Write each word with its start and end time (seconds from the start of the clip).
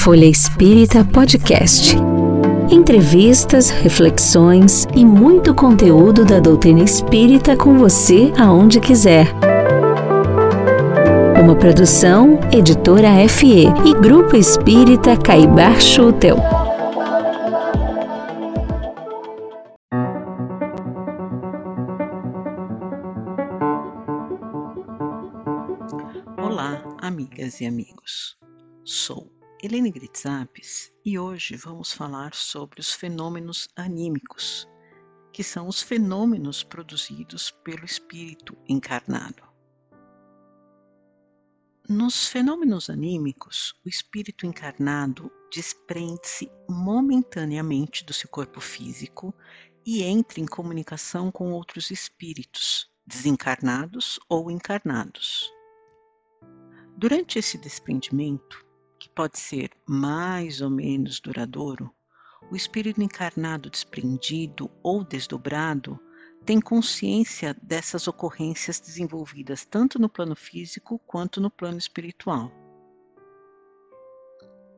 Folha 0.00 0.24
Espírita 0.24 1.04
Podcast. 1.04 1.94
Entrevistas, 2.70 3.68
reflexões 3.68 4.88
e 4.96 5.04
muito 5.04 5.54
conteúdo 5.54 6.24
da 6.24 6.40
doutrina 6.40 6.82
espírita 6.82 7.54
com 7.54 7.76
você 7.76 8.32
aonde 8.38 8.80
quiser. 8.80 9.26
Uma 11.38 11.54
produção, 11.54 12.40
editora 12.50 13.10
FE 13.28 13.66
e 13.66 13.94
Grupo 14.00 14.36
Espírita 14.36 15.18
Caibar 15.18 15.78
Schutel. 15.82 16.38
Olá, 26.38 26.82
amigas 27.02 27.60
e 27.60 27.66
amigos. 27.66 28.38
Sou 28.82 29.30
Helene 29.62 29.90
Gritzapes 29.90 30.90
e 31.04 31.18
hoje 31.18 31.54
vamos 31.54 31.92
falar 31.92 32.32
sobre 32.34 32.80
os 32.80 32.94
fenômenos 32.94 33.68
anímicos, 33.76 34.66
que 35.34 35.44
são 35.44 35.68
os 35.68 35.82
fenômenos 35.82 36.62
produzidos 36.62 37.50
pelo 37.62 37.84
espírito 37.84 38.56
encarnado. 38.66 39.42
Nos 41.86 42.26
fenômenos 42.26 42.88
anímicos, 42.88 43.74
o 43.84 43.88
espírito 43.90 44.46
encarnado 44.46 45.30
desprende-se 45.52 46.50
momentaneamente 46.66 48.02
do 48.02 48.14
seu 48.14 48.30
corpo 48.30 48.62
físico 48.62 49.34
e 49.84 50.02
entra 50.02 50.40
em 50.40 50.46
comunicação 50.46 51.30
com 51.30 51.52
outros 51.52 51.90
espíritos, 51.90 52.90
desencarnados 53.06 54.18
ou 54.26 54.50
encarnados. 54.50 55.52
Durante 56.96 57.38
esse 57.38 57.58
desprendimento, 57.58 58.69
pode 59.20 59.38
ser 59.38 59.70
mais 59.86 60.62
ou 60.62 60.70
menos 60.70 61.20
duradouro, 61.20 61.94
o 62.50 62.56
espírito 62.56 63.02
encarnado 63.02 63.68
desprendido 63.68 64.70
ou 64.82 65.04
desdobrado 65.04 66.00
tem 66.42 66.58
consciência 66.58 67.54
dessas 67.62 68.08
ocorrências 68.08 68.80
desenvolvidas 68.80 69.62
tanto 69.62 69.98
no 69.98 70.08
plano 70.08 70.34
físico 70.34 70.98
quanto 71.00 71.38
no 71.38 71.50
plano 71.50 71.76
espiritual. 71.76 72.50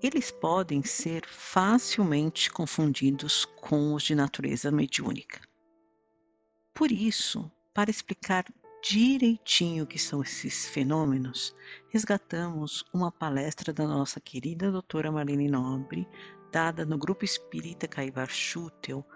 Eles 0.02 0.32
podem 0.32 0.82
ser 0.82 1.24
facilmente 1.24 2.50
confundidos 2.50 3.44
com 3.44 3.94
os 3.94 4.02
de 4.02 4.16
natureza 4.16 4.72
mediúnica. 4.72 5.40
Por 6.74 6.90
isso, 6.90 7.48
para 7.72 7.92
explicar 7.92 8.44
direitinho 8.82 9.84
o 9.84 9.86
que 9.86 9.98
são 9.98 10.22
esses 10.22 10.68
fenômenos, 10.68 11.54
resgatamos 11.88 12.84
uma 12.92 13.12
palestra 13.12 13.72
da 13.72 13.86
nossa 13.86 14.20
querida 14.20 14.72
doutora 14.72 15.12
Marlene 15.12 15.48
Nobre, 15.48 16.06
dada 16.50 16.84
no 16.84 16.98
Grupo 16.98 17.24
Espírita 17.24 17.86
Caivar 17.86 18.28
Schutel, 18.28 19.06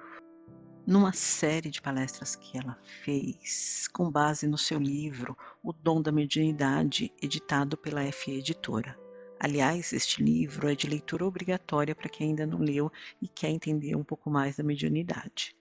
numa 0.86 1.12
série 1.12 1.68
de 1.68 1.82
palestras 1.82 2.36
que 2.36 2.56
ela 2.56 2.78
fez 3.02 3.88
com 3.88 4.08
base 4.08 4.46
no 4.46 4.56
seu 4.56 4.78
livro 4.78 5.36
O 5.64 5.72
Dom 5.72 6.00
da 6.00 6.12
Mediunidade, 6.12 7.12
editado 7.20 7.76
pela 7.76 8.10
FE 8.12 8.38
Editora. 8.38 8.96
Aliás, 9.40 9.92
este 9.92 10.22
livro 10.22 10.70
é 10.70 10.76
de 10.76 10.86
leitura 10.86 11.26
obrigatória 11.26 11.94
para 11.94 12.08
quem 12.08 12.28
ainda 12.28 12.46
não 12.46 12.60
leu 12.60 12.90
e 13.20 13.26
quer 13.26 13.50
entender 13.50 13.96
um 13.96 14.04
pouco 14.04 14.30
mais 14.30 14.56
da 14.56 14.62
mediunidade. 14.62 15.56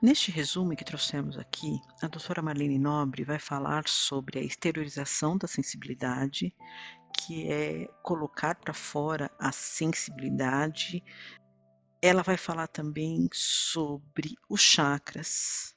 Neste 0.00 0.30
resumo 0.30 0.76
que 0.76 0.84
trouxemos 0.84 1.36
aqui, 1.36 1.80
a 2.00 2.06
doutora 2.06 2.40
Marlene 2.40 2.78
Nobre 2.78 3.24
vai 3.24 3.40
falar 3.40 3.88
sobre 3.88 4.38
a 4.38 4.42
exteriorização 4.42 5.36
da 5.36 5.48
sensibilidade, 5.48 6.54
que 7.18 7.50
é 7.50 7.88
colocar 8.04 8.54
para 8.54 8.72
fora 8.72 9.28
a 9.40 9.50
sensibilidade. 9.50 11.02
Ela 12.00 12.22
vai 12.22 12.36
falar 12.36 12.68
também 12.68 13.28
sobre 13.32 14.36
os 14.48 14.60
chakras, 14.60 15.74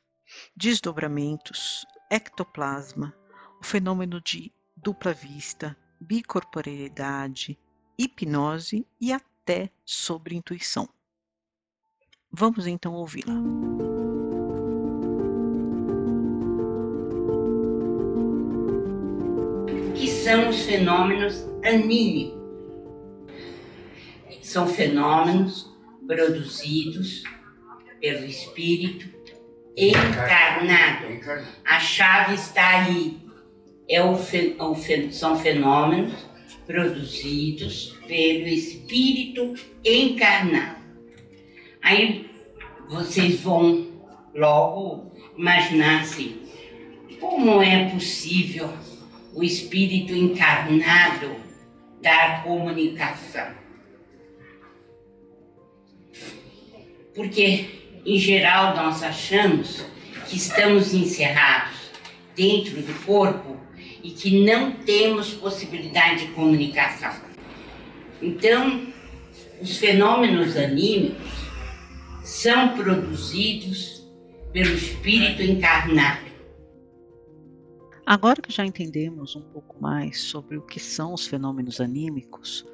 desdobramentos, 0.55 1.83
ectoplasma, 2.11 3.15
o 3.59 3.65
fenômeno 3.65 4.21
de 4.21 4.53
dupla 4.77 5.13
vista, 5.13 5.75
bicorporeidade, 5.99 7.57
hipnose 7.97 8.85
e 8.99 9.11
até 9.11 9.71
sobre 9.83 10.35
intuição. 10.35 10.87
Vamos 12.31 12.67
então 12.67 12.93
ouvi-la. 12.93 13.33
São 20.23 20.49
os 20.49 20.61
fenômenos 20.61 21.47
anímicos. 21.65 22.39
São 24.43 24.67
fenômenos 24.67 25.67
produzidos 26.05 27.23
pelo 27.99 28.25
espírito 28.25 29.09
encarnado. 29.75 31.07
A 31.65 31.79
chave 31.79 32.35
está 32.35 32.83
aí. 32.83 33.17
É 33.89 34.03
o, 34.03 34.13
o, 34.13 35.11
são 35.11 35.39
fenômenos 35.39 36.13
produzidos 36.67 37.97
pelo 38.07 38.47
espírito 38.47 39.55
encarnado. 39.83 40.81
Aí 41.81 42.29
vocês 42.89 43.39
vão 43.41 43.87
logo 44.35 45.11
imaginar 45.35 46.01
assim: 46.01 46.39
como 47.19 47.61
é 47.61 47.89
possível 47.89 48.69
o 49.33 49.43
espírito 49.43 50.13
encarnado 50.13 51.35
da 52.01 52.41
comunicação. 52.43 53.47
Porque, 57.15 57.65
em 58.05 58.17
geral, 58.17 58.75
nós 58.75 59.03
achamos 59.03 59.85
que 60.27 60.37
estamos 60.37 60.93
encerrados 60.93 61.77
dentro 62.35 62.81
do 62.81 63.05
corpo 63.05 63.57
e 64.03 64.11
que 64.11 64.43
não 64.45 64.71
temos 64.71 65.33
possibilidade 65.33 66.27
de 66.27 66.31
comunicação. 66.33 67.13
Então, 68.21 68.87
os 69.61 69.77
fenômenos 69.77 70.55
anímicos 70.57 71.31
são 72.23 72.69
produzidos 72.69 74.01
pelo 74.51 74.73
espírito 74.73 75.41
encarnado 75.41 76.30
Agora 78.11 78.41
que 78.41 78.51
já 78.51 78.65
entendemos 78.65 79.37
um 79.37 79.41
pouco 79.41 79.81
mais 79.81 80.19
sobre 80.19 80.57
o 80.57 80.61
que 80.61 80.81
são 80.81 81.13
os 81.13 81.25
fenômenos 81.25 81.79
anímicos, 81.79 82.65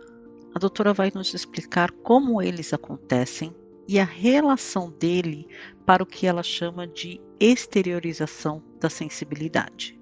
a 0.55 0.57
doutora 0.57 0.95
vai 0.95 1.11
nos 1.13 1.31
explicar 1.31 1.91
como 1.91 2.41
eles 2.41 2.73
acontecem 2.73 3.55
e 3.87 3.99
a 3.99 4.03
relação 4.03 4.89
dele 4.89 5.47
para 5.85 6.01
o 6.01 6.07
que 6.07 6.25
ela 6.25 6.41
chama 6.41 6.87
de 6.87 7.21
exteriorização 7.39 8.63
da 8.79 8.89
sensibilidade. 8.89 9.95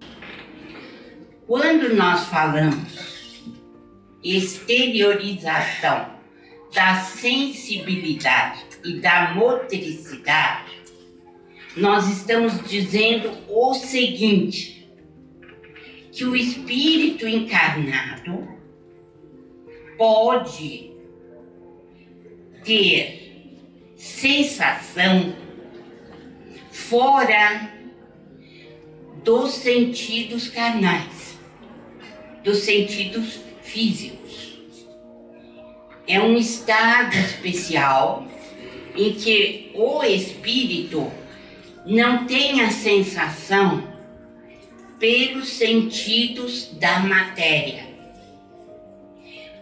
Quando 1.46 1.94
nós 1.94 2.28
falamos 2.28 3.44
exteriorização 4.24 6.12
da 6.74 7.02
sensibilidade 7.02 8.64
e 8.86 9.02
da 9.02 9.34
motricidade, 9.34 10.82
nós 11.76 12.08
estamos 12.08 12.66
dizendo 12.66 13.34
o 13.50 13.74
seguinte: 13.74 14.75
que 16.16 16.24
o 16.24 16.34
espírito 16.34 17.28
encarnado 17.28 18.48
pode 19.98 20.92
ter 22.64 23.52
sensação 23.98 25.36
fora 26.72 27.70
dos 29.26 29.56
sentidos 29.56 30.48
carnais, 30.48 31.38
dos 32.46 32.60
sentidos 32.60 33.42
físicos. 33.62 34.56
É 36.08 36.22
um 36.22 36.38
estado 36.38 37.14
especial 37.14 38.26
em 38.96 39.16
que 39.16 39.72
o 39.74 40.02
espírito 40.02 41.12
não 41.86 42.26
tem 42.26 42.62
a 42.62 42.72
sensação 42.72 43.95
pelos 45.00 45.50
sentidos 45.50 46.70
da 46.80 47.00
matéria. 47.00 47.86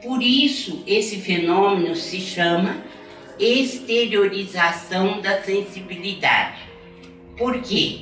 Por 0.01 0.21
isso, 0.21 0.83
esse 0.85 1.17
fenômeno 1.17 1.95
se 1.95 2.19
chama 2.19 2.83
exteriorização 3.39 5.21
da 5.21 5.41
sensibilidade. 5.41 6.59
Por 7.37 7.61
quê? 7.61 8.01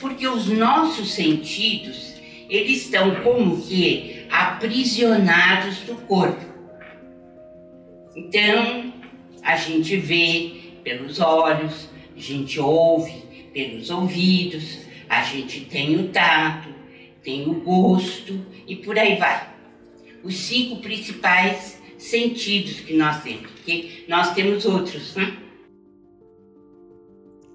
Porque 0.00 0.26
os 0.26 0.46
nossos 0.48 1.12
sentidos, 1.12 2.14
eles 2.48 2.82
estão 2.82 3.22
como 3.22 3.62
que 3.62 4.26
aprisionados 4.30 5.78
do 5.80 5.94
corpo. 6.06 6.44
Então, 8.14 8.92
a 9.42 9.56
gente 9.56 9.96
vê 9.96 10.52
pelos 10.82 11.20
olhos, 11.20 11.88
a 12.16 12.20
gente 12.20 12.58
ouve 12.58 13.12
pelos 13.52 13.90
ouvidos, 13.90 14.85
a 15.08 15.22
gente 15.22 15.64
tem 15.66 15.98
o 15.98 16.08
tato, 16.08 16.68
tem 17.22 17.48
o 17.48 17.54
gosto 17.60 18.44
e 18.66 18.76
por 18.76 18.98
aí 18.98 19.16
vai. 19.16 19.54
os 20.22 20.36
cinco 20.36 20.82
principais 20.82 21.80
sentidos 21.98 22.80
que 22.80 22.94
nós 22.94 23.22
temos, 23.22 23.50
porque 23.50 24.04
nós 24.08 24.34
temos 24.34 24.64
outros, 24.64 25.14
né? 25.14 25.36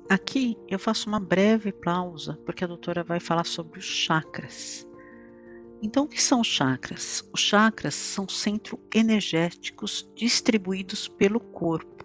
Aqui 0.10 0.58
eu 0.70 0.78
faço 0.78 1.08
uma 1.08 1.20
breve 1.20 1.72
pausa, 1.72 2.38
porque 2.46 2.64
a 2.64 2.68
doutora 2.68 3.04
vai 3.04 3.20
falar 3.20 3.46
sobre 3.46 3.80
os 3.80 3.86
chakras. 3.86 4.86
Então, 5.82 6.04
o 6.04 6.08
que 6.08 6.22
são 6.22 6.42
os 6.42 6.48
chakras? 6.48 7.28
Os 7.34 7.40
chakras 7.40 7.96
são 7.96 8.28
centros 8.28 8.80
energéticos 8.94 10.08
distribuídos 10.16 11.08
pelo 11.08 11.40
corpo. 11.40 12.01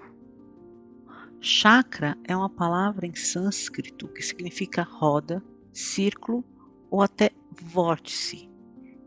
Chakra 1.49 2.19
é 2.25 2.37
uma 2.37 2.51
palavra 2.51 3.07
em 3.07 3.15
sânscrito 3.15 4.09
que 4.09 4.21
significa 4.21 4.83
roda, 4.83 5.41
círculo 5.73 6.45
ou 6.91 7.03
até 7.03 7.31
vórtice. 7.53 8.51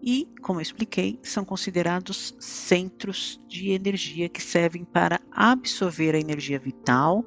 E, 0.02 0.26
como 0.42 0.60
eu 0.60 0.62
expliquei, 0.62 1.20
são 1.22 1.44
considerados 1.44 2.34
centros 2.40 3.42
de 3.46 3.72
energia 3.72 4.30
que 4.30 4.42
servem 4.42 4.86
para 4.86 5.20
absorver 5.30 6.16
a 6.16 6.20
energia 6.20 6.58
vital, 6.58 7.26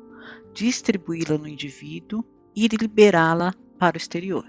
distribuí-la 0.55 1.37
no 1.37 1.47
indivíduo 1.47 2.25
e 2.57 2.67
liberá-la 2.69 3.53
para 3.79 3.97
o 3.97 3.99
exterior. 3.99 4.49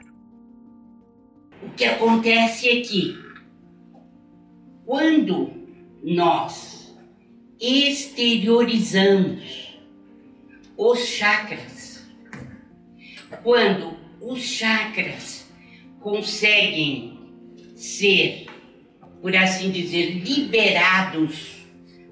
O 1.62 1.72
que 1.72 1.84
acontece 1.84 2.70
é 2.70 2.80
que, 2.80 3.18
quando 4.86 5.52
nós 6.02 6.98
exteriorizamos 7.60 9.63
os 10.78 11.00
chakras, 11.00 12.04
quando 13.44 13.98
os 14.20 14.42
chakras 14.42 15.48
conseguem 16.00 17.20
ser, 17.76 18.48
por 19.22 19.36
assim 19.36 19.72
dizer, 19.72 20.20
liberados 20.20 21.58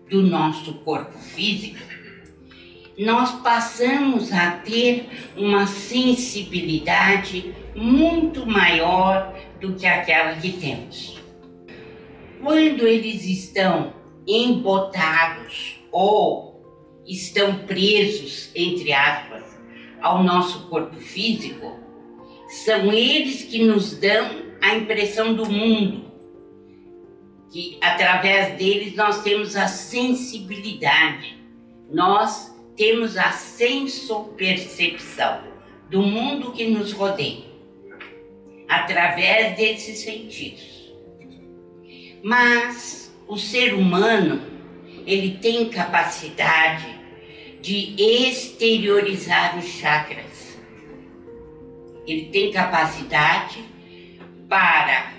do 0.09 0.21
nosso 0.21 0.73
corpo 0.75 1.17
físico, 1.17 1.79
nós 2.97 3.31
passamos 3.41 4.31
a 4.31 4.51
ter 4.51 5.09
uma 5.35 5.65
sensibilidade 5.65 7.55
muito 7.75 8.45
maior 8.45 9.33
do 9.59 9.73
que 9.73 9.85
aquela 9.85 10.35
que 10.35 10.51
temos. 10.51 11.17
Quando 12.41 12.85
eles 12.85 13.23
estão 13.23 13.93
embotados 14.27 15.79
ou 15.91 16.50
estão 17.05 17.65
presos, 17.65 18.49
entre 18.55 18.93
aspas, 18.93 19.43
ao 20.01 20.23
nosso 20.23 20.67
corpo 20.67 20.95
físico, 20.97 21.79
são 22.65 22.91
eles 22.91 23.43
que 23.43 23.63
nos 23.63 23.95
dão 23.97 24.51
a 24.61 24.75
impressão 24.75 25.33
do 25.33 25.49
mundo, 25.49 26.11
que 27.51 27.77
através 27.81 28.57
deles 28.57 28.95
nós 28.95 29.23
temos 29.23 29.55
a 29.55 29.67
sensibilidade, 29.67 31.39
nós 31.89 32.53
temos 32.75 33.17
a 33.17 33.31
sensopercepção 33.31 35.43
do 35.89 36.01
mundo 36.01 36.51
que 36.51 36.67
nos 36.67 36.91
rodeia, 36.93 37.45
através 38.67 39.57
desses 39.57 39.99
sentidos. 39.99 40.91
Mas 42.23 43.11
o 43.27 43.37
ser 43.37 43.73
humano, 43.73 44.41
ele 45.05 45.37
tem 45.41 45.69
capacidade 45.69 46.87
de 47.61 47.95
exteriorizar 47.97 49.57
os 49.57 49.65
chakras. 49.65 50.57
Ele 52.07 52.25
tem 52.25 52.51
capacidade 52.51 53.63
para 54.49 55.13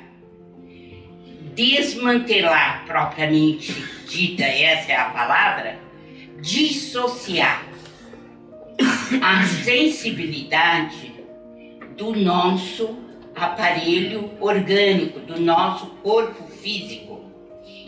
desmantelar 1.55 2.85
propriamente 2.87 3.73
dita, 4.09 4.45
essa 4.45 4.93
é 4.93 4.97
a 4.97 5.11
palavra, 5.11 5.79
dissociar 6.41 7.65
a 9.23 9.45
sensibilidade 9.47 11.13
do 11.97 12.15
nosso 12.17 12.99
aparelho 13.35 14.31
orgânico, 14.41 15.21
do 15.21 15.41
nosso 15.41 15.87
corpo 16.03 16.45
físico. 16.49 17.21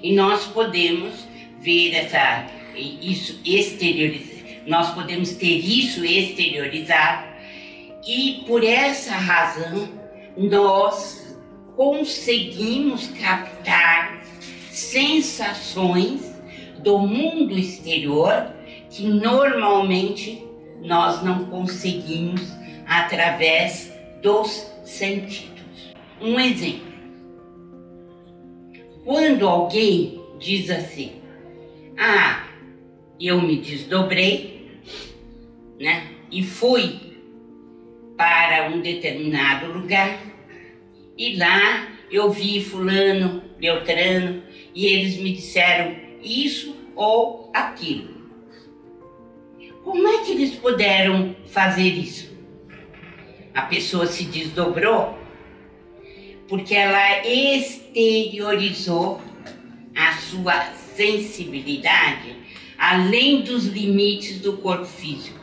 E 0.02 0.14
nós 0.14 0.44
podemos 0.44 1.26
ver 1.64 1.94
essa, 1.94 2.46
isso 2.76 3.40
exteriorizado, 3.44 4.34
nós 4.66 4.90
podemos 4.90 5.32
ter 5.32 5.56
isso 5.56 6.04
exteriorizado, 6.04 7.26
e 8.06 8.44
por 8.46 8.62
essa 8.62 9.14
razão 9.14 9.88
nós 10.36 11.36
conseguimos 11.74 13.08
captar 13.08 14.22
sensações 14.70 16.34
do 16.80 16.98
mundo 16.98 17.58
exterior 17.58 18.52
que 18.90 19.06
normalmente 19.06 20.44
nós 20.82 21.22
não 21.22 21.46
conseguimos 21.46 22.42
através 22.86 23.90
dos 24.22 24.70
sentidos. 24.84 25.94
Um 26.20 26.38
exemplo. 26.38 26.92
Quando 29.04 29.48
alguém 29.48 30.20
diz 30.38 30.70
assim: 30.70 31.23
"Ah, 31.96 32.46
eu 33.20 33.40
me 33.40 33.56
desdobrei", 33.56 34.80
né? 35.80 36.08
E 36.30 36.42
fui 36.42 37.00
para 38.16 38.68
um 38.68 38.80
determinado 38.80 39.72
lugar 39.72 40.18
e 41.16 41.36
lá 41.36 41.88
eu 42.10 42.30
vi 42.30 42.62
fulano, 42.62 43.42
Beltrano, 43.58 44.42
e 44.74 44.86
eles 44.86 45.16
me 45.16 45.32
disseram 45.32 45.96
isso 46.22 46.76
ou 46.96 47.50
aquilo. 47.54 48.14
Como 49.82 50.08
é 50.08 50.24
que 50.24 50.32
eles 50.32 50.54
puderam 50.54 51.36
fazer 51.46 51.88
isso? 51.88 52.34
A 53.54 53.62
pessoa 53.62 54.06
se 54.06 54.24
desdobrou 54.24 55.18
porque 56.48 56.74
ela 56.74 57.24
exteriorizou 57.26 59.20
a 59.94 60.12
sua 60.14 60.72
sensibilidade 60.94 62.36
além 62.78 63.42
dos 63.42 63.66
limites 63.66 64.40
do 64.40 64.58
corpo 64.58 64.84
físico. 64.84 65.42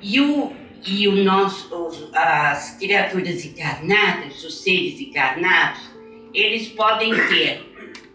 E 0.00 0.20
o 0.20 0.54
e 0.86 1.08
o 1.08 1.24
nosso, 1.24 2.12
as 2.14 2.76
criaturas 2.78 3.44
encarnadas, 3.44 4.44
os 4.44 4.62
seres 4.62 5.00
encarnados, 5.00 5.90
eles 6.32 6.68
podem 6.68 7.12
ter 7.26 7.74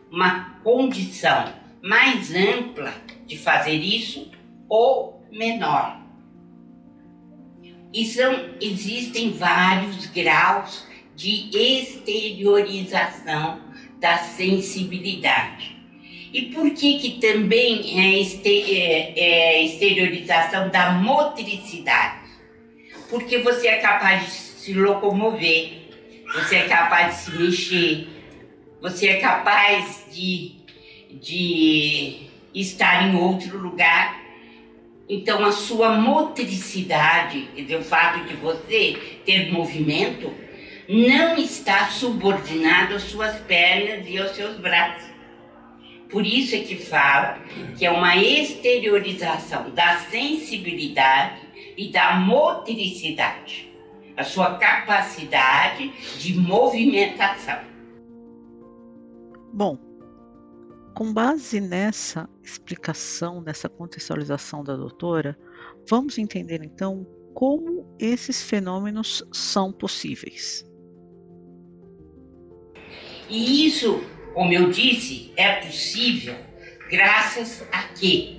uma 0.09 0.56
condição 0.63 1.53
mais 1.81 2.34
ampla 2.34 2.93
de 3.25 3.38
fazer 3.38 3.75
isso 3.75 4.31
ou 4.70 5.22
menor. 5.31 6.00
E 7.93 8.05
são, 8.05 8.51
existem 8.62 9.34
vários 9.34 10.05
graus 10.05 10.88
de 11.13 11.50
exteriorização 11.53 13.60
da 14.00 14.17
sensibilidade. 14.17 15.80
E 16.33 16.43
por 16.43 16.69
que 16.71 17.00
que 17.00 17.19
também 17.19 18.00
é, 18.00 18.21
é, 18.21 19.19
é 19.19 19.63
exteriorização 19.63 20.69
da 20.69 20.91
motricidade? 20.91 22.21
porque 23.11 23.39
você 23.39 23.67
é 23.67 23.75
capaz 23.75 24.25
de 24.25 24.31
se 24.31 24.73
locomover, 24.73 25.81
você 26.33 26.55
é 26.55 26.67
capaz 26.67 27.17
de 27.17 27.23
se 27.23 27.38
mexer, 27.38 28.07
você 28.81 29.09
é 29.09 29.19
capaz 29.19 30.05
de, 30.09 30.55
de 31.11 32.21
estar 32.55 33.09
em 33.09 33.17
outro 33.17 33.57
lugar. 33.57 34.21
Então, 35.09 35.43
a 35.43 35.51
sua 35.51 35.95
motricidade, 35.95 37.50
quer 37.53 37.63
dizer, 37.63 37.75
o 37.75 37.83
fato 37.83 38.25
de 38.25 38.33
você 38.35 39.19
ter 39.25 39.51
movimento, 39.51 40.33
não 40.88 41.38
está 41.38 41.89
subordinado 41.89 42.95
às 42.95 43.03
suas 43.03 43.35
pernas 43.41 44.07
e 44.07 44.17
aos 44.17 44.31
seus 44.31 44.57
braços. 44.57 45.11
Por 46.12 46.25
isso 46.25 46.56
é 46.56 46.60
que 46.60 46.75
fala 46.75 47.39
que 47.77 47.86
é 47.86 47.91
uma 47.91 48.18
exteriorização 48.18 49.70
da 49.72 49.98
sensibilidade 50.00 51.41
e 51.77 51.89
da 51.89 52.15
motricidade, 52.15 53.72
a 54.18 54.24
sua 54.24 54.58
capacidade 54.58 55.91
de 56.20 56.38
movimentação. 56.38 57.60
Bom, 59.53 59.77
com 60.94 61.13
base 61.13 61.62
nessa 61.62 62.30
explicação, 62.44 63.41
nessa 63.41 63.70
contextualização 63.70 64.63
da 64.63 64.75
doutora, 64.75 65.38
vamos 65.89 66.18
entender 66.18 66.62
então 66.62 67.08
como 67.34 67.88
esses 67.98 68.44
fenômenos 68.44 69.24
são 69.32 69.72
possíveis. 69.72 70.65
E 73.30 73.65
isso, 73.65 74.03
como 74.33 74.53
eu 74.53 74.69
disse, 74.69 75.31
é 75.35 75.53
possível 75.55 76.35
graças 76.89 77.65
a 77.71 77.83
quê? 77.83 78.35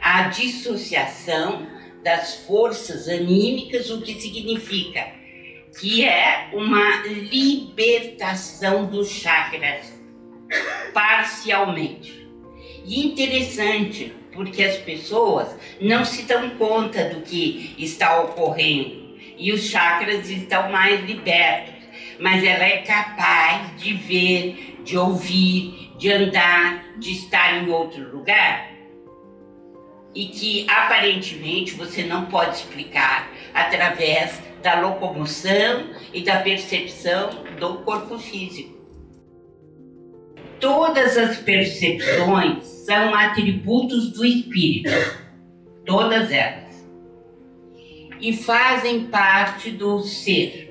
A 0.00 0.28
dissociação 0.28 1.66
das 2.02 2.36
forças 2.46 3.08
anímicas, 3.08 3.90
o 3.90 4.00
que 4.00 4.14
significa 4.20 5.20
que 5.78 6.04
é 6.04 6.50
uma 6.52 7.06
libertação 7.06 8.86
dos 8.86 9.10
chakras. 9.10 10.00
parcialmente. 10.92 12.28
E 12.84 13.06
interessante, 13.06 14.12
porque 14.32 14.64
as 14.64 14.76
pessoas 14.78 15.48
não 15.80 16.04
se 16.04 16.22
dão 16.22 16.50
conta 16.50 17.04
do 17.04 17.20
que 17.20 17.74
está 17.78 18.20
ocorrendo 18.20 19.16
e 19.38 19.52
os 19.52 19.62
chakras 19.62 20.28
estão 20.28 20.70
mais 20.70 21.04
libertos, 21.04 21.74
mas 22.18 22.42
ela 22.42 22.64
é 22.64 22.78
capaz 22.78 23.80
de 23.80 23.94
ver, 23.94 24.69
de 24.84 24.96
ouvir, 24.96 25.92
de 25.98 26.12
andar, 26.12 26.98
de 26.98 27.12
estar 27.12 27.62
em 27.62 27.70
outro 27.70 28.16
lugar 28.16 28.70
e 30.14 30.26
que 30.26 30.66
aparentemente 30.68 31.74
você 31.74 32.02
não 32.02 32.26
pode 32.26 32.56
explicar 32.56 33.30
através 33.54 34.40
da 34.62 34.80
locomoção 34.80 35.86
e 36.12 36.22
da 36.22 36.40
percepção 36.40 37.30
do 37.58 37.78
corpo 37.78 38.18
físico. 38.18 38.78
Todas 40.58 41.16
as 41.16 41.38
percepções 41.38 42.66
são 42.66 43.14
atributos 43.14 44.12
do 44.12 44.24
espírito, 44.24 44.90
todas 45.86 46.30
elas, 46.30 46.84
e 48.20 48.36
fazem 48.36 49.04
parte 49.04 49.70
do 49.70 50.02
ser. 50.02 50.68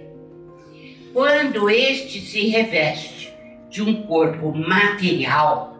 Quando 1.11 1.69
este 1.69 2.21
se 2.21 2.49
reveste 2.49 3.28
de 3.69 3.81
um 3.83 4.03
corpo 4.03 4.53
material, 4.55 5.77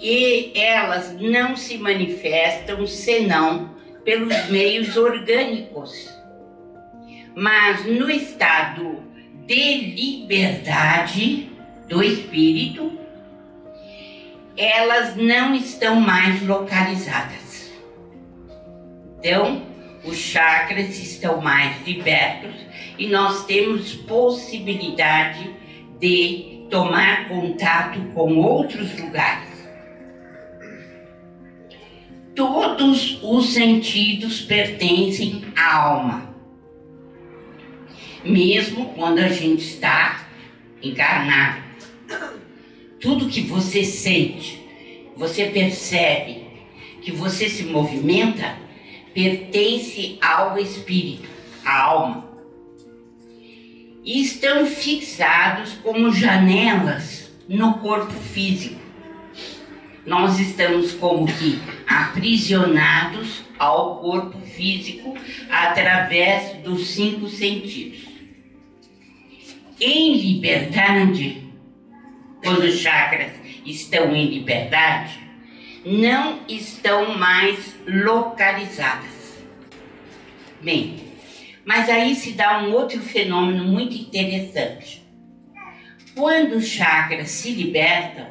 e 0.00 0.52
elas 0.54 1.14
não 1.18 1.56
se 1.56 1.78
manifestam 1.78 2.86
senão 2.86 3.70
pelos 4.04 4.48
meios 4.50 4.96
orgânicos. 4.96 6.08
Mas 7.34 7.84
no 7.86 8.10
estado 8.10 9.02
de 9.46 9.74
liberdade 9.94 11.50
do 11.88 12.02
espírito, 12.02 12.92
elas 14.56 15.16
não 15.16 15.54
estão 15.54 16.00
mais 16.00 16.42
localizadas. 16.46 17.72
Então, 19.18 19.62
os 20.04 20.16
chakras 20.16 20.98
estão 20.98 21.40
mais 21.40 21.84
libertos 21.86 22.54
e 22.98 23.06
nós 23.06 23.46
temos 23.46 23.94
possibilidade 23.94 25.50
de 25.98 26.53
tomar 26.70 27.28
contato 27.28 28.00
com 28.14 28.36
outros 28.38 28.98
lugares 28.98 29.54
todos 32.34 33.18
os 33.22 33.52
sentidos 33.52 34.40
pertencem 34.40 35.44
à 35.56 35.76
alma. 35.76 36.34
Mesmo 38.24 38.86
quando 38.94 39.18
a 39.18 39.28
gente 39.28 39.62
está 39.62 40.28
encarnado. 40.82 41.62
Tudo 43.00 43.28
que 43.28 43.42
você 43.42 43.84
sente, 43.84 44.60
você 45.16 45.46
percebe, 45.46 46.46
que 47.02 47.12
você 47.12 47.48
se 47.48 47.64
movimenta, 47.64 48.56
pertence 49.12 50.18
ao 50.20 50.58
espírito, 50.58 51.28
à 51.64 51.82
alma. 51.82 52.33
E 54.04 54.22
estão 54.22 54.66
fixados 54.66 55.72
como 55.82 56.12
janelas 56.12 57.30
no 57.48 57.74
corpo 57.78 58.12
físico 58.12 58.84
nós 60.06 60.38
estamos 60.38 60.92
como 60.92 61.26
que 61.26 61.58
aprisionados 61.86 63.42
ao 63.58 64.00
corpo 64.00 64.38
físico 64.38 65.16
através 65.48 66.58
dos 66.62 66.88
cinco 66.88 67.28
sentidos. 67.28 68.04
Em 69.80 70.16
liberdade, 70.16 71.42
quando 72.42 72.64
os 72.64 72.78
chakras 72.78 73.32
estão 73.64 74.14
em 74.14 74.26
liberdade, 74.26 75.18
não 75.84 76.40
estão 76.48 77.16
mais 77.16 77.74
localizadas. 77.86 79.42
Bem, 80.60 81.03
mas 81.64 81.88
aí 81.88 82.14
se 82.14 82.32
dá 82.32 82.62
um 82.62 82.72
outro 82.72 83.00
fenômeno 83.00 83.64
muito 83.64 83.94
interessante. 83.94 85.02
Quando 86.14 86.56
os 86.56 86.66
chakras 86.66 87.30
se 87.30 87.52
libertam, 87.52 88.28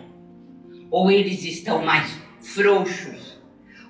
ou 0.89 1.11
eles 1.11 1.43
estão 1.43 1.83
mais 1.83 2.17
frouxos, 2.39 3.39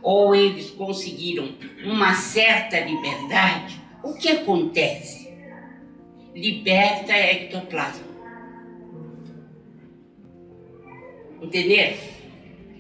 ou 0.01 0.33
eles 0.35 0.69
conseguiram 0.71 1.55
uma 1.83 2.13
certa 2.13 2.79
liberdade, 2.79 3.81
o 4.03 4.13
que 4.13 4.29
acontece? 4.29 5.31
Liberta 6.33 7.13
ectoplasma. 7.13 8.13
Entender? 11.41 12.00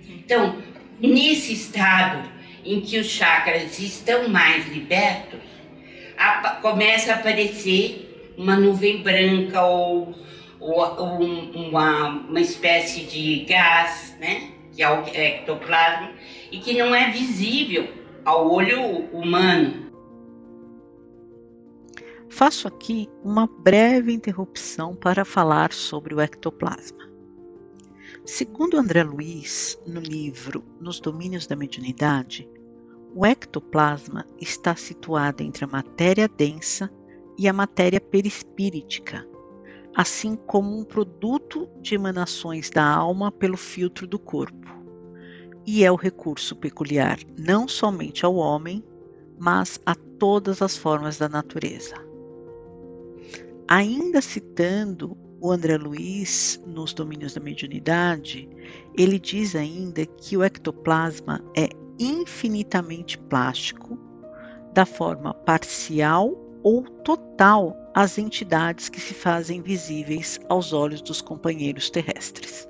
Então, 0.09 0.61
nesse 0.99 1.53
estado 1.53 2.29
em 2.63 2.79
que 2.79 2.97
os 2.97 3.07
chakras 3.07 3.77
estão 3.77 4.29
mais 4.29 4.67
libertos, 4.69 5.52
começa 6.61 7.13
a 7.13 7.15
aparecer 7.15 8.33
uma 8.37 8.55
nuvem 8.55 9.01
branca 9.01 9.61
ou 9.61 10.13
ou 10.63 11.21
um, 11.21 11.67
uma, 11.67 12.07
uma 12.07 12.39
espécie 12.39 13.03
de 13.03 13.43
gás, 13.43 14.15
né, 14.19 14.51
que 14.71 14.81
é 14.81 14.89
o 14.89 15.05
ectoplasma, 15.05 16.11
e 16.51 16.59
que 16.59 16.73
não 16.73 16.95
é 16.95 17.11
visível 17.11 17.91
ao 18.23 18.49
olho 18.49 18.81
humano. 19.11 19.91
Faço 22.29 22.67
aqui 22.67 23.09
uma 23.23 23.45
breve 23.45 24.11
interrupção 24.13 24.95
para 24.95 25.25
falar 25.25 25.71
sobre 25.71 26.15
o 26.15 26.21
ectoplasma. 26.21 27.11
Segundo 28.25 28.77
André 28.77 29.03
Luiz, 29.03 29.77
no 29.85 29.99
livro 29.99 30.63
Nos 30.79 30.99
Domínios 30.99 31.45
da 31.45 31.55
Mediunidade, 31.55 32.49
o 33.15 33.25
ectoplasma 33.25 34.25
está 34.41 34.75
situado 34.75 35.43
entre 35.43 35.65
a 35.65 35.67
matéria 35.67 36.27
densa 36.27 36.91
e 37.37 37.47
a 37.47 37.53
matéria 37.53 38.01
perispíritica, 38.01 39.27
assim 39.95 40.35
como 40.35 40.79
um 40.79 40.83
produto 40.83 41.69
de 41.81 41.93
emanações 41.93 42.69
da 42.71 42.83
alma 42.83 43.31
pelo 43.31 43.57
filtro 43.57 44.07
do 44.07 44.17
corpo. 44.17 44.67
E 45.65 45.83
é 45.83 45.91
o 45.91 45.95
recurso 45.95 46.55
peculiar 46.55 47.19
não 47.37 47.67
somente 47.67 48.25
ao 48.25 48.35
homem, 48.35 48.83
mas 49.37 49.79
a 49.85 49.95
todas 49.95 50.61
as 50.61 50.75
formas 50.75 51.17
da 51.17 51.29
natureza. 51.29 51.95
Ainda 53.67 54.21
citando 54.21 55.17
o 55.39 55.51
André 55.51 55.77
Luiz 55.77 56.61
nos 56.65 56.93
Domínios 56.93 57.33
da 57.33 57.41
Mediunidade, 57.41 58.49
ele 58.97 59.19
diz 59.19 59.55
ainda 59.55 60.05
que 60.05 60.35
o 60.35 60.43
ectoplasma 60.43 61.43
é 61.55 61.69
infinitamente 61.99 63.17
plástico, 63.17 63.97
da 64.73 64.85
forma 64.85 65.33
parcial 65.33 66.33
ou 66.63 66.83
total 66.83 67.77
as 67.93 68.17
entidades 68.17 68.89
que 68.89 68.99
se 68.99 69.13
fazem 69.13 69.61
visíveis 69.61 70.39
aos 70.49 70.73
olhos 70.73 71.01
dos 71.01 71.21
companheiros 71.21 71.89
terrestres. 71.89 72.67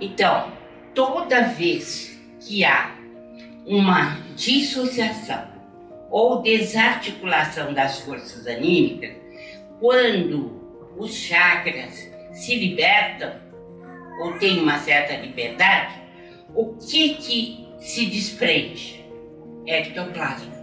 Então, 0.00 0.52
toda 0.94 1.48
vez 1.48 2.18
que 2.40 2.64
há 2.64 2.96
uma 3.66 4.18
dissociação 4.36 5.48
ou 6.10 6.42
desarticulação 6.42 7.74
das 7.74 8.00
forças 8.00 8.46
anímicas, 8.46 9.16
quando 9.80 10.94
os 10.96 11.12
chakras 11.12 12.08
se 12.32 12.56
libertam 12.56 13.32
ou 14.20 14.38
têm 14.38 14.60
uma 14.60 14.78
certa 14.78 15.16
liberdade, 15.16 16.03
o 16.54 16.74
que 16.74 17.14
que 17.14 17.66
se 17.80 18.06
desprende? 18.06 19.04
Ectoplasma. 19.66 20.54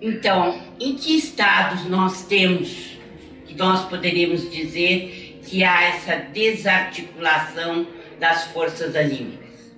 Então, 0.00 0.60
em 0.80 0.96
que 0.96 1.16
estados 1.16 1.86
nós 1.86 2.24
temos, 2.26 2.98
que 3.46 3.54
nós 3.54 3.88
poderíamos 3.88 4.50
dizer 4.50 5.38
que 5.46 5.62
há 5.62 5.84
essa 5.84 6.16
desarticulação 6.16 7.86
das 8.18 8.46
forças 8.46 8.96
anímicas? 8.96 9.72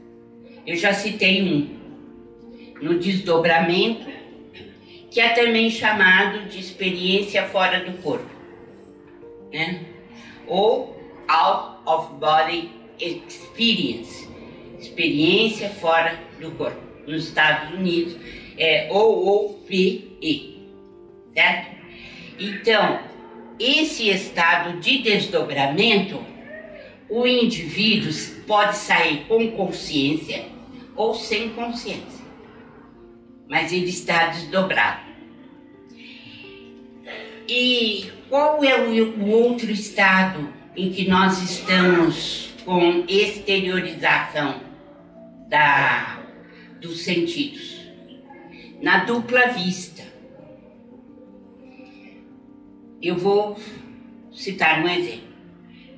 Eu 0.66 0.76
já 0.76 0.94
citei 0.94 1.42
um, 1.42 1.78
no 2.80 2.98
desdobramento, 2.98 4.06
que 5.10 5.20
é 5.20 5.28
também 5.30 5.70
chamado 5.70 6.48
de 6.48 6.58
experiência 6.58 7.46
fora 7.48 7.84
do 7.84 7.98
corpo, 7.98 8.30
né? 9.52 9.84
ou 10.46 11.03
out 11.28 11.80
of 11.86 12.14
body 12.14 12.70
experience, 13.00 14.28
experiência 14.78 15.68
fora 15.70 16.18
do 16.40 16.50
corpo. 16.52 16.80
Nos 17.06 17.28
Estados 17.28 17.74
Unidos, 17.74 18.16
é 18.56 18.88
OOPE, 18.90 20.58
certo? 21.34 21.76
Então, 22.38 23.00
esse 23.58 24.08
estado 24.08 24.80
de 24.80 24.98
desdobramento, 24.98 26.24
o 27.08 27.26
indivíduo 27.26 28.12
pode 28.46 28.76
sair 28.76 29.24
com 29.28 29.50
consciência 29.52 30.46
ou 30.96 31.14
sem 31.14 31.50
consciência, 31.50 32.24
mas 33.48 33.72
ele 33.72 33.90
está 33.90 34.28
desdobrado. 34.28 35.04
E 37.46 38.10
qual 38.30 38.64
é 38.64 38.80
o 38.80 39.28
outro 39.28 39.70
estado 39.70 40.52
em 40.76 40.90
que 40.90 41.08
nós 41.08 41.42
estamos 41.42 42.50
com 42.64 43.04
exteriorização 43.08 44.60
da, 45.48 46.20
dos 46.80 47.02
sentidos? 47.02 47.80
Na 48.80 49.04
dupla 49.04 49.48
vista. 49.48 50.02
Eu 53.00 53.16
vou 53.16 53.58
citar 54.32 54.82
um 54.82 54.88
exemplo. 54.88 55.34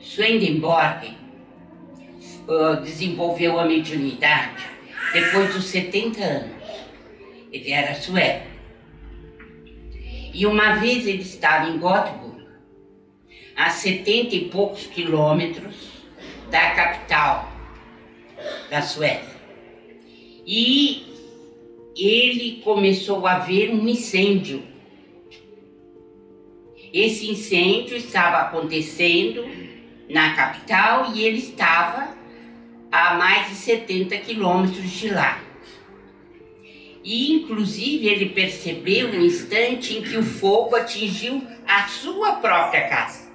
Swedenborg 0.01 1.17
uh, 2.49 2.81
desenvolveu 2.83 3.59
a 3.59 3.65
mediunidade 3.65 4.65
depois 5.13 5.55
dos 5.55 5.65
70 5.65 6.23
anos. 6.23 6.57
Ele 7.53 7.73
era 7.73 7.95
sueco. 7.95 8.47
E 10.33 10.45
uma 10.47 10.75
vez 10.77 11.07
ele 11.07 11.23
estava 11.23 11.71
em 11.71 11.79
Göteborg, 11.79 12.26
a 13.57 13.71
70 13.71 14.35
e 14.35 14.45
poucos 14.49 14.87
quilômetros 14.87 15.75
da 16.51 16.71
capital 16.71 17.51
da 18.71 18.83
Suécia. 18.83 19.37
E 20.47 21.07
ele 21.97 22.61
começou 22.63 23.27
a 23.27 23.39
ver 23.39 23.71
um 23.71 23.89
incêndio. 23.89 24.63
Esse 26.93 27.31
incêndio 27.31 27.97
estava 27.97 28.39
acontecendo 28.39 29.45
na 30.09 30.35
capital 30.35 31.13
e 31.15 31.25
ele 31.25 31.39
estava 31.39 32.15
a 32.93 33.15
mais 33.15 33.49
de 33.49 33.55
70 33.55 34.17
quilômetros 34.19 34.91
de 34.91 35.09
lá. 35.09 35.43
E, 37.03 37.33
inclusive, 37.33 38.09
ele 38.09 38.31
percebeu 38.31 39.09
um 39.11 39.25
instante 39.25 39.97
em 39.97 40.03
que 40.03 40.17
o 40.17 40.25
fogo 40.25 40.75
atingiu 40.75 41.43
a 41.67 41.87
sua 41.87 42.33
própria 42.35 42.89
casa. 42.89 43.26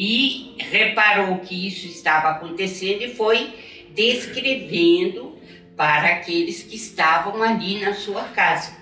E 0.00 0.54
reparou 0.58 1.40
que 1.40 1.66
isso 1.66 1.88
estava 1.88 2.28
acontecendo 2.28 3.02
e 3.02 3.16
foi 3.16 3.52
descrevendo 3.92 5.36
para 5.76 6.06
aqueles 6.10 6.62
que 6.62 6.76
estavam 6.76 7.42
ali 7.42 7.80
na 7.80 7.94
sua 7.94 8.22
casa. 8.22 8.76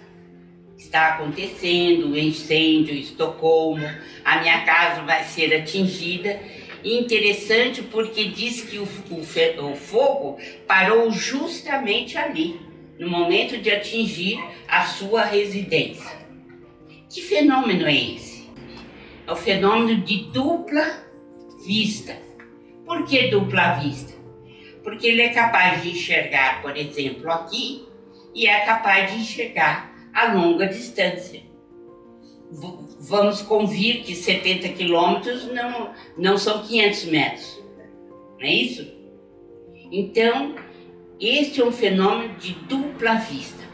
Está 0.76 1.14
acontecendo 1.14 2.08
um 2.08 2.16
incêndio 2.18 2.94
em 2.94 3.00
Estocolmo, 3.00 3.88
a 4.22 4.40
minha 4.40 4.60
casa 4.66 5.04
vai 5.04 5.24
ser 5.24 5.54
atingida 5.54 6.38
interessante 6.84 7.80
porque 7.80 8.26
diz 8.26 8.60
que 8.60 8.78
o, 8.78 8.86
o, 9.10 9.70
o 9.70 9.74
fogo 9.74 10.38
parou 10.66 11.10
justamente 11.10 12.18
ali, 12.18 12.60
no 12.98 13.08
momento 13.08 13.56
de 13.56 13.70
atingir 13.70 14.38
a 14.68 14.84
sua 14.84 15.24
residência. 15.24 16.14
Que 17.08 17.22
fenômeno 17.22 17.86
é 17.86 17.94
esse? 17.94 18.50
É 19.26 19.32
o 19.32 19.36
fenômeno 19.36 20.02
de 20.02 20.24
dupla 20.24 21.05
vista. 21.66 22.16
Por 22.84 23.04
que 23.04 23.28
dupla 23.28 23.74
vista? 23.74 24.14
Porque 24.82 25.08
ele 25.08 25.22
é 25.22 25.30
capaz 25.30 25.82
de 25.82 25.90
enxergar, 25.90 26.62
por 26.62 26.76
exemplo, 26.76 27.30
aqui 27.30 27.86
e 28.34 28.46
é 28.46 28.60
capaz 28.64 29.12
de 29.12 29.20
enxergar 29.20 29.92
a 30.14 30.32
longa 30.32 30.66
distância 30.66 31.46
vamos 33.00 33.42
convir 33.42 34.02
que 34.02 34.14
70 34.14 34.68
quilômetros 34.70 35.44
não, 35.52 35.92
não 36.16 36.38
são 36.38 36.62
500 36.62 37.04
metros. 37.04 37.62
Não 38.38 38.46
é 38.46 38.52
isso? 38.52 38.96
Então, 39.90 40.56
este 41.20 41.60
é 41.60 41.64
um 41.64 41.72
fenômeno 41.72 42.34
de 42.34 42.52
dupla 42.52 43.14
vista. 43.14 43.64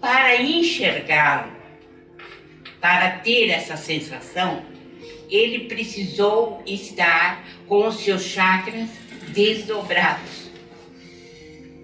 Para 0.00 0.40
enxergá-lo, 0.42 1.52
para 2.80 3.10
ter 3.18 3.50
essa 3.50 3.76
sensação, 3.76 4.62
ele 5.30 5.66
precisou 5.66 6.62
estar 6.66 7.46
com 7.66 7.86
os 7.86 8.00
seus 8.00 8.22
chakras 8.22 8.88
desdobrados, 9.28 10.50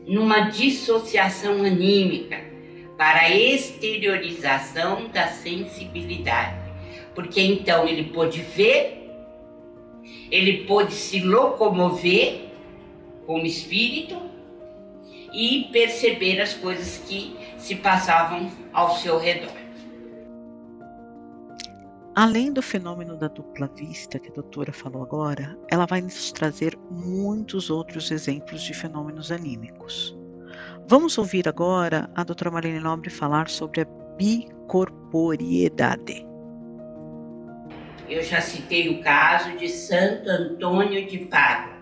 numa 0.07 0.51
dissociação 0.51 1.63
anímica 1.63 2.41
para 2.97 3.21
a 3.21 3.31
exteriorização 3.31 5.09
da 5.09 5.29
sensibilidade. 5.29 6.57
Porque 7.15 7.41
então 7.41 7.87
ele 7.87 8.05
pôde 8.05 8.41
ver, 8.41 9.11
ele 10.31 10.65
pôde 10.65 10.93
se 10.93 11.21
locomover 11.21 12.47
como 13.27 13.47
espírito 13.47 14.21
e 15.33 15.69
perceber 15.73 16.41
as 16.41 16.55
coisas 16.55 17.03
que 17.07 17.37
se 17.59 17.77
passavam 17.77 18.51
ao 18.73 18.97
seu 18.97 19.19
redor. 19.19 19.56
Além 22.19 22.51
do 22.51 22.63
fenômeno 22.63 23.15
da 23.15 23.29
dupla 23.29 23.71
vista 23.77 24.19
que 24.19 24.31
a 24.31 24.33
doutora 24.33 24.73
falou 24.73 25.03
agora, 25.03 25.55
ela 25.71 25.85
vai 25.85 26.01
nos 26.01 26.33
trazer 26.33 26.75
muitos 26.91 27.69
outros 27.69 28.11
exemplos 28.11 28.63
de 28.63 28.73
fenômenos 28.73 29.31
anímicos. 29.31 30.17
Vamos 30.89 31.19
ouvir 31.19 31.47
agora 31.47 32.09
a 32.15 32.25
doutora 32.25 32.51
Marlene 32.51 32.81
Nobre 32.81 33.11
falar 33.11 33.51
sobre 33.51 33.83
a 33.83 33.85
bicorporiedade. 34.17 36.27
Eu 38.09 38.23
já 38.23 38.41
citei 38.41 38.99
o 38.99 39.03
caso 39.03 39.55
de 39.59 39.69
Santo 39.69 40.31
Antônio 40.31 41.07
de 41.07 41.19
Pádua. 41.19 41.77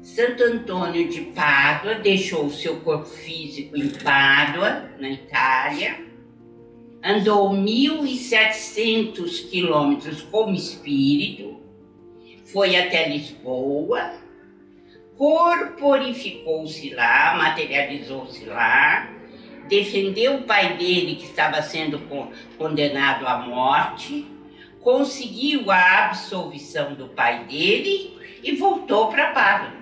Santo 0.00 0.44
Antônio 0.44 1.08
de 1.08 1.22
Pádua 1.32 1.96
deixou 1.96 2.48
seu 2.50 2.78
corpo 2.82 3.06
físico 3.06 3.76
em 3.76 3.88
Pádua, 3.88 4.88
na 4.96 5.10
Itália, 5.10 6.08
andou 7.02 7.50
1.700 7.50 9.48
quilômetros 9.50 10.22
como 10.22 10.54
espírito, 10.54 11.58
foi 12.44 12.76
até 12.76 13.08
Lisboa, 13.08 14.12
corporificou-se 15.16 16.94
lá, 16.94 17.36
materializou-se 17.36 18.44
lá, 18.44 19.10
defendeu 19.68 20.36
o 20.36 20.42
pai 20.42 20.76
dele 20.76 21.16
que 21.16 21.24
estava 21.24 21.62
sendo 21.62 22.00
condenado 22.58 23.26
à 23.26 23.38
morte, 23.38 24.26
conseguiu 24.80 25.70
a 25.70 26.06
absolvição 26.06 26.94
do 26.94 27.08
pai 27.08 27.44
dele 27.44 28.18
e 28.42 28.56
voltou 28.56 29.08
para 29.08 29.30
Pádua. 29.32 29.80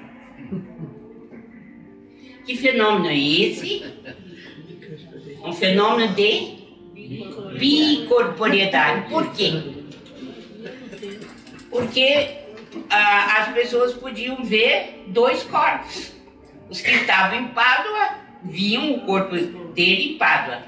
Que 2.45 2.57
fenômeno 2.57 3.09
é 3.09 3.19
esse? 3.19 3.85
Um 5.41 5.53
fenômeno 5.53 6.13
de 6.15 6.58
bicorporiedade. 7.59 9.09
Por 9.09 9.33
quê? 9.33 9.63
Porque 11.71 12.37
ah, 12.91 13.41
as 13.41 13.55
pessoas 13.55 13.95
podiam 13.95 14.45
ver 14.45 15.05
dois 15.09 15.43
corpos. 15.45 16.13
Os 16.69 16.81
que 16.81 16.91
estavam 16.91 17.41
em 17.41 17.49
Pádua 17.49 18.19
viam 18.45 18.95
o 18.95 19.01
corpo 19.01 19.37
dele 19.73 20.15
em 20.15 20.19
Pádua. 20.19 20.63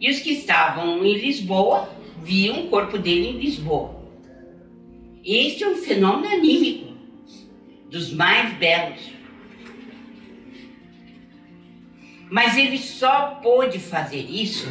E 0.00 0.10
os 0.10 0.20
que 0.20 0.32
estavam 0.32 1.04
em 1.04 1.18
Lisboa 1.18 1.88
viam 2.22 2.64
o 2.64 2.68
corpo 2.68 2.98
dele 2.98 3.28
em 3.28 3.38
Lisboa. 3.38 4.02
Este 5.24 5.64
é 5.64 5.68
um 5.68 5.76
fenômeno 5.76 6.34
anímico, 6.34 6.92
dos 7.90 8.12
mais 8.12 8.52
belos. 8.54 9.14
Mas 12.30 12.56
ele 12.56 12.78
só 12.78 13.38
pôde 13.42 13.78
fazer 13.78 14.26
isso 14.28 14.66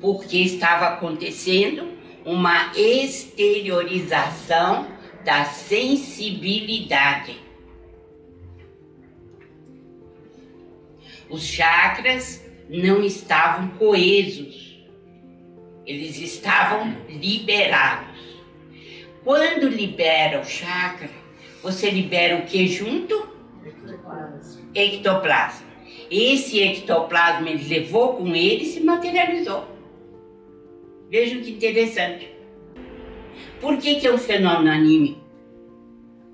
porque 0.00 0.38
estava 0.38 0.88
acontecendo 0.88 1.88
uma 2.24 2.72
exteriorização 2.76 4.88
da 5.24 5.44
sensibilidade. 5.44 7.38
Os 11.28 11.44
chakras 11.44 12.44
não 12.68 13.04
estavam 13.04 13.68
coesos, 13.70 14.84
eles 15.86 16.18
estavam 16.18 16.96
liberados. 17.08 18.10
Quando 19.22 19.68
libera 19.68 20.40
o 20.40 20.44
chakra, 20.44 21.10
você 21.62 21.88
libera 21.90 22.38
o 22.38 22.46
que 22.46 22.66
junto? 22.66 23.28
Ectoplasma. 23.64 24.62
Ectoplasma. 24.74 25.70
Esse 26.10 26.60
ectoplasma 26.60 27.50
ele 27.50 27.68
levou 27.68 28.16
com 28.16 28.34
ele 28.34 28.64
e 28.64 28.66
se 28.66 28.80
materializou. 28.80 29.79
Vejam 31.10 31.42
que 31.42 31.50
interessante. 31.50 32.30
Por 33.60 33.76
que, 33.76 33.96
que 33.96 34.06
é 34.06 34.12
um 34.12 34.18
fenômeno 34.18 34.70
anímico? 34.70 35.20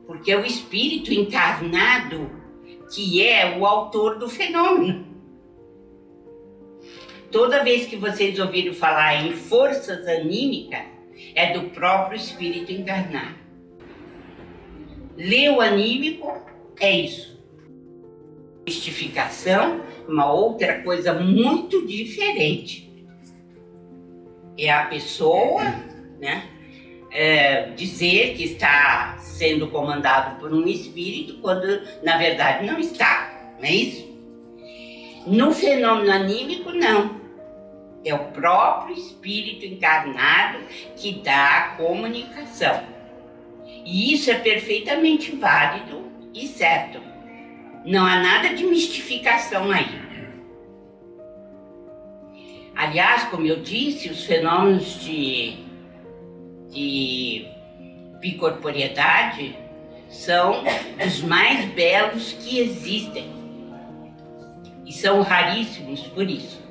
Porque 0.07 0.31
é 0.31 0.37
o 0.37 0.45
espírito 0.45 1.12
encarnado 1.12 2.31
que 2.93 3.23
é 3.23 3.59
o 3.59 3.67
autor 3.67 4.19
do 4.19 4.29
fenômeno. 4.29 5.05
Toda 7.31 7.65
vez 7.65 7.87
que 7.87 7.97
vocês 7.97 8.39
ouviram 8.39 8.73
falar 8.73 9.27
em 9.27 9.33
forças 9.33 10.07
anímicas, 10.07 10.85
é 11.35 11.53
do 11.53 11.71
próprio 11.71 12.17
espírito 12.17 12.71
encarnado. 12.73 13.35
Leu 15.17 15.61
anímico 15.61 16.41
é 16.79 17.01
isso. 17.01 17.37
Mistificação, 18.67 19.81
uma 20.07 20.31
outra 20.31 20.83
coisa 20.83 21.12
muito 21.15 21.87
diferente. 21.87 22.86
É 24.59 24.71
a 24.71 24.87
pessoa, 24.87 25.62
né? 26.19 26.45
É, 27.11 27.71
dizer 27.77 28.37
que 28.37 28.45
está 28.45 29.16
sendo 29.19 29.69
comandado 29.69 30.38
por 30.40 30.53
um 30.53 30.66
espírito 30.66 31.38
quando 31.40 31.81
na 32.03 32.19
verdade 32.19 32.66
não 32.66 32.79
está, 32.79 33.55
não 33.59 33.64
é 33.64 33.73
isso? 33.73 34.07
No 35.27 35.53
fenômeno 35.53 36.12
anímico, 36.12 36.71
não. 36.71 37.21
É 38.05 38.14
o 38.14 38.27
próprio 38.27 38.97
espírito 38.97 39.64
encarnado 39.66 40.59
que 40.97 41.14
dá 41.14 41.57
a 41.57 41.69
comunicação. 41.77 42.85
E 43.85 44.12
isso 44.12 44.31
é 44.31 44.35
perfeitamente 44.35 45.35
válido 45.35 46.05
e 46.33 46.47
certo. 46.47 47.01
Não 47.85 48.07
há 48.07 48.21
nada 48.21 48.55
de 48.55 48.64
mistificação 48.64 49.71
aí. 49.73 50.06
Aliás, 52.77 53.25
como 53.31 53.47
eu 53.47 53.62
disse, 53.62 54.11
os 54.11 54.27
fenômenos 54.27 55.01
de, 55.01 55.57
de 56.71 57.47
bicorporiedade 58.21 59.57
são 60.11 60.62
os 61.05 61.23
mais 61.23 61.65
belos 61.73 62.35
que 62.35 62.59
existem. 62.59 63.35
E 64.85 64.93
são 64.93 65.23
raríssimos 65.23 66.03
por 66.03 66.29
isso. 66.29 66.62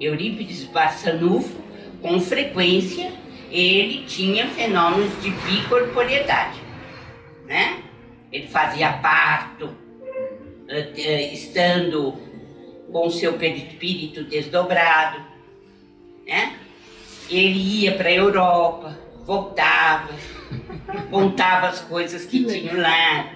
Eurípides 0.00 0.64
Barçanufo, 0.64 1.56
com 2.02 2.20
frequência, 2.20 3.12
ele 3.52 4.04
tinha 4.04 4.48
fenômenos 4.48 5.22
de 5.22 5.30
bicorporiedade. 5.30 6.58
Né? 7.46 7.82
Ele 8.32 8.48
fazia 8.48 8.94
parto, 8.94 9.70
eh, 10.68 10.92
eh, 10.96 11.32
estando 11.32 12.27
com 12.92 13.06
o 13.06 13.10
seu 13.10 13.34
perispírito 13.34 14.24
desdobrado, 14.24 15.22
né? 16.26 16.56
Ele 17.30 17.82
ia 17.82 17.92
para 17.92 18.08
a 18.08 18.12
Europa, 18.12 18.98
voltava, 19.26 20.14
contava 21.10 21.68
as 21.68 21.80
coisas 21.80 22.24
que 22.24 22.44
tinham 22.44 22.80
lá. 22.80 23.32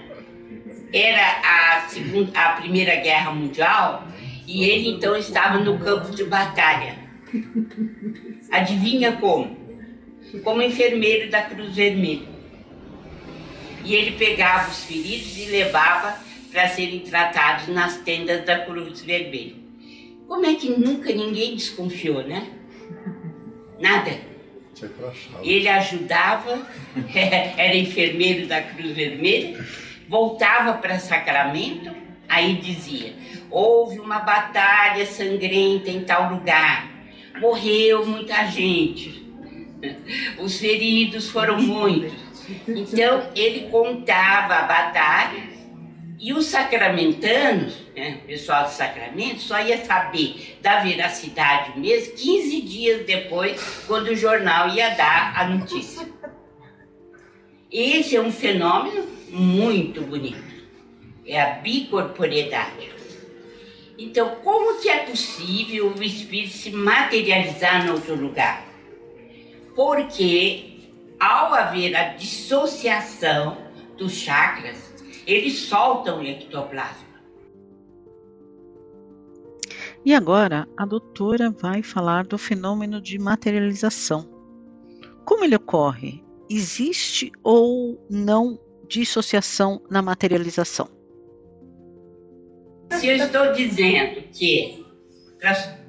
Era 0.92 1.40
a, 1.44 1.88
segunda, 1.88 2.38
a 2.38 2.52
Primeira 2.52 2.96
Guerra 2.96 3.32
Mundial 3.32 4.06
e 4.46 4.64
ele 4.64 4.90
então 4.90 5.16
estava 5.16 5.58
no 5.58 5.78
campo 5.78 6.14
de 6.14 6.24
batalha. 6.24 6.96
Adivinha 8.50 9.12
como? 9.12 9.56
Como 10.42 10.62
enfermeiro 10.62 11.30
da 11.30 11.42
Cruz 11.42 11.74
Vermelha. 11.74 12.32
E 13.84 13.94
ele 13.94 14.12
pegava 14.12 14.70
os 14.70 14.84
feridos 14.84 15.36
e 15.38 15.46
levava 15.46 16.16
para 16.52 16.68
serem 16.68 17.00
tratados 17.00 17.68
nas 17.68 17.96
tendas 17.98 18.44
da 18.44 18.58
Cruz 18.58 19.00
Vermelha. 19.00 19.54
Como 20.28 20.44
é 20.44 20.54
que 20.54 20.68
nunca 20.70 21.12
ninguém 21.12 21.56
desconfiou, 21.56 22.22
né? 22.22 22.46
Nada. 23.80 24.10
Ele 25.42 25.68
ajudava, 25.68 26.66
era 27.56 27.76
enfermeiro 27.76 28.46
da 28.46 28.60
Cruz 28.60 28.92
Vermelha, 28.92 29.64
voltava 30.08 30.74
para 30.74 30.98
Sacramento, 30.98 31.94
aí 32.28 32.56
dizia: 32.56 33.14
houve 33.50 33.98
uma 33.98 34.20
batalha 34.20 35.06
sangrenta 35.06 35.90
em 35.90 36.04
tal 36.04 36.34
lugar, 36.34 36.90
morreu 37.40 38.04
muita 38.06 38.46
gente, 38.46 39.24
os 40.38 40.58
feridos 40.58 41.28
foram 41.28 41.60
muitos. 41.62 42.12
Então 42.66 43.30
ele 43.36 43.68
contava 43.70 44.54
a 44.54 44.62
batalha 44.62 45.51
e 46.22 46.32
os 46.32 46.46
sacramentanos, 46.46 47.74
né, 47.96 48.20
o 48.22 48.26
pessoal 48.28 48.62
do 48.62 48.70
sacramento, 48.70 49.40
só 49.40 49.61
ia 49.61 49.85
saber 49.85 50.56
da 50.62 50.78
veracidade 50.78 51.76
mesmo 51.80 52.14
15 52.14 52.62
dias 52.62 53.04
depois, 53.04 53.61
quando 53.88 54.06
o 54.06 54.14
jornal 54.14 54.68
ia 54.68 54.90
dar 54.90 55.37
a 55.37 55.48
notícia. 55.48 56.08
Esse 57.72 58.14
é 58.14 58.20
um 58.20 58.30
fenômeno 58.30 59.04
muito 59.30 60.00
bonito. 60.02 60.40
É 61.26 61.42
a 61.42 61.54
bicorporiedade. 61.54 62.92
Então, 63.98 64.37
como 64.44 64.80
que 64.80 64.88
é 64.88 64.98
possível 64.98 65.92
o 65.92 66.02
espírito 66.04 66.54
se 66.54 66.70
materializar 66.70 67.85
no 67.85 67.94
outro 67.94 68.14
lugar? 68.14 68.64
Porque 69.74 70.76
ao 71.18 71.52
haver 71.52 71.96
a 71.96 72.14
dissociação 72.14 73.58
dos 73.96 74.12
chakras, 74.12 74.91
eles 75.26 75.58
soltam 75.61 76.20
o 76.20 76.22
ectoplasma. 76.24 77.12
E 80.04 80.12
agora 80.14 80.68
a 80.76 80.85
doutora 80.85 81.50
vai 81.50 81.82
falar 81.82 82.26
do 82.26 82.37
fenômeno 82.37 83.00
de 83.00 83.18
materialização. 83.18 84.28
Como 85.24 85.44
ele 85.44 85.54
ocorre? 85.54 86.24
Existe 86.50 87.30
ou 87.42 88.04
não 88.11 88.58
dissociação 88.88 89.80
na 89.88 90.02
materialização? 90.02 90.88
Se 92.90 93.06
eu 93.06 93.16
estou 93.16 93.52
dizendo 93.52 94.22
que 94.32 94.85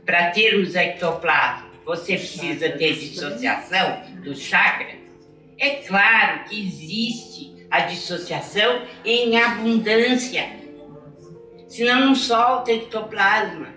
para 0.06 0.32
termos 0.32 0.76
ectoplasma 0.76 1.72
você 1.84 2.16
precisa 2.16 2.70
ter 2.70 2.94
dissociação 2.94 4.02
do 4.24 4.36
chakra, 4.36 4.96
é 5.58 5.78
claro 5.88 6.46
que 6.46 6.62
existe 6.62 7.53
a 7.74 7.80
dissociação 7.80 8.84
em 9.04 9.36
abundância. 9.36 10.48
Senão 11.68 12.02
não 12.02 12.14
solta 12.14 12.72
ectoplasma. 12.72 13.74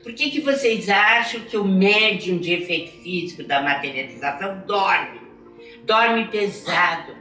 Por 0.00 0.14
que, 0.14 0.30
que 0.30 0.40
vocês 0.40 0.88
acham 0.88 1.40
que 1.40 1.56
o 1.56 1.64
médium 1.64 2.38
de 2.38 2.52
efeito 2.52 2.92
físico 3.02 3.42
da 3.42 3.60
materialização 3.60 4.62
dorme? 4.64 5.20
Dorme 5.82 6.28
pesado. 6.28 7.16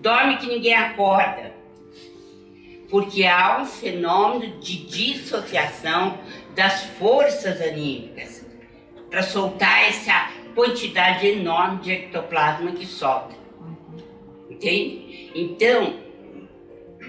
Dorme 0.00 0.38
que 0.38 0.48
ninguém 0.48 0.74
acorda. 0.74 1.54
Porque 2.90 3.24
há 3.24 3.62
um 3.62 3.66
fenômeno 3.66 4.58
de 4.58 4.84
dissociação 4.84 6.18
das 6.56 6.82
forças 6.98 7.60
anímicas 7.60 8.44
para 9.08 9.22
soltar 9.22 9.84
essa 9.84 10.32
quantidade 10.56 11.24
enorme 11.24 11.82
de 11.82 11.92
ectoplasma 11.92 12.72
que 12.72 12.84
solta. 12.84 13.35
Entende? 14.56 15.30
Então, 15.34 15.96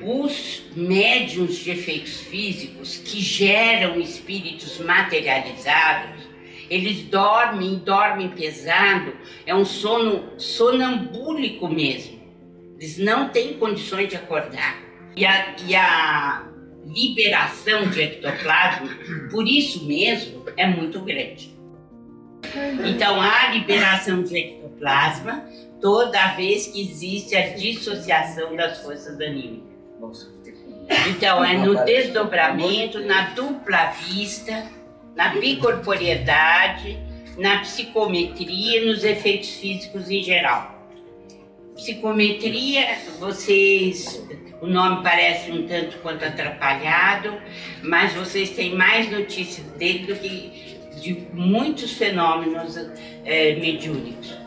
os 0.01 0.63
médiums 0.75 1.55
de 1.57 1.71
efeitos 1.71 2.19
físicos 2.21 2.97
que 2.97 3.21
geram 3.21 3.99
espíritos 3.99 4.77
materializados, 4.79 6.27
eles 6.69 7.03
dormem, 7.03 7.75
dormem 7.75 8.29
pesado, 8.29 9.13
é 9.45 9.55
um 9.55 9.63
sono 9.63 10.37
sonambúlico 10.37 11.69
mesmo. 11.69 12.17
Eles 12.77 12.97
não 12.97 13.29
têm 13.29 13.53
condições 13.53 14.09
de 14.09 14.17
acordar. 14.17 14.77
E 15.15 15.25
a, 15.25 15.55
e 15.65 15.73
a 15.73 16.47
liberação 16.85 17.89
de 17.89 18.01
ectoplasma, 18.01 18.89
por 19.31 19.47
isso 19.47 19.85
mesmo, 19.85 20.43
é 20.57 20.67
muito 20.67 20.99
grande. 20.99 21.57
Então, 22.85 23.19
a 23.19 23.49
liberação 23.51 24.21
de 24.21 24.37
ectoplasma 24.37 25.43
toda 25.81 26.35
vez 26.35 26.67
que 26.67 26.81
existe 26.81 27.35
a 27.35 27.55
dissociação 27.55 28.55
das 28.55 28.79
forças 28.79 29.19
anímicas. 29.19 29.67
Então, 31.09 31.43
é 31.43 31.57
no 31.57 31.83
desdobramento, 31.83 32.99
na 33.01 33.31
dupla 33.31 33.91
vista, 33.91 34.65
na 35.15 35.29
bicorporiedade, 35.29 36.97
na 37.37 37.59
psicometria, 37.59 38.85
nos 38.85 39.03
efeitos 39.03 39.49
físicos 39.49 40.09
em 40.09 40.23
geral. 40.23 40.75
Psicometria, 41.75 42.97
vocês, 43.19 44.23
o 44.61 44.67
nome 44.67 45.03
parece 45.03 45.51
um 45.51 45.67
tanto 45.67 45.97
quanto 45.99 46.25
atrapalhado, 46.25 47.37
mas 47.83 48.13
vocês 48.13 48.51
têm 48.51 48.73
mais 48.73 49.11
notícias 49.11 49.65
dele 49.73 50.07
do 50.07 50.15
que 50.15 50.77
de 50.99 51.27
muitos 51.33 51.91
fenômenos 51.93 52.75
é, 53.23 53.55
mediúnicos 53.55 54.46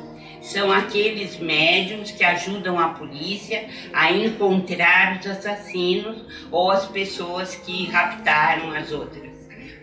são 0.51 0.73
aqueles 0.73 1.39
médiums 1.39 2.11
que 2.11 2.25
ajudam 2.25 2.79
a 2.79 2.89
polícia 2.91 3.69
a 3.93 4.13
encontrar 4.13 5.19
os 5.19 5.27
assassinos 5.27 6.25
ou 6.51 6.71
as 6.71 6.87
pessoas 6.87 7.55
que 7.55 7.87
raptaram 7.87 8.73
as 8.73 8.91
outras. 8.91 9.31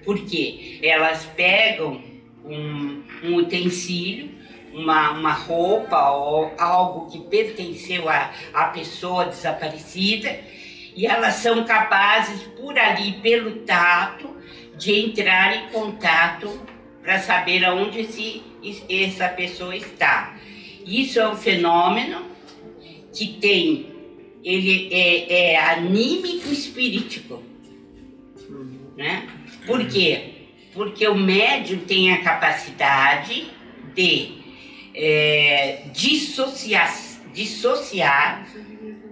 Porque 0.03 0.79
elas 0.83 1.25
pegam 1.35 2.01
um, 2.43 3.03
um 3.23 3.35
utensílio, 3.35 4.31
uma, 4.73 5.11
uma 5.11 5.33
roupa 5.33 6.11
ou 6.11 6.53
algo 6.57 7.09
que 7.09 7.19
pertenceu 7.19 8.07
à, 8.09 8.31
à 8.53 8.65
pessoa 8.65 9.25
desaparecida 9.25 10.37
e 10.95 11.05
elas 11.05 11.35
são 11.35 11.63
capazes, 11.63 12.41
por 12.59 12.77
ali, 12.77 13.13
pelo 13.21 13.57
tato, 13.57 14.35
de 14.75 14.93
entrar 14.93 15.55
em 15.55 15.69
contato 15.69 16.59
para 17.03 17.19
saber 17.19 17.63
aonde 17.63 18.03
se, 18.03 18.43
essa 18.89 19.29
pessoa 19.29 19.75
está. 19.75 20.36
Isso 20.87 21.19
é 21.19 21.27
um 21.27 21.35
fenômeno 21.35 22.25
que 23.13 23.33
tem, 23.39 23.91
ele 24.43 24.89
é, 24.91 25.53
é 25.53 25.59
anímico 25.71 26.49
espiritual, 26.49 27.43
né? 28.95 29.27
Por 29.65 29.85
quê? 29.87 30.37
porque 30.77 31.07
o 31.07 31.15
médium 31.15 31.79
tem 31.79 32.13
a 32.13 32.21
capacidade 32.21 33.51
de 33.95 34.37
é, 34.93 35.81
dissociar, 35.91 36.95
dissociar 37.33 38.47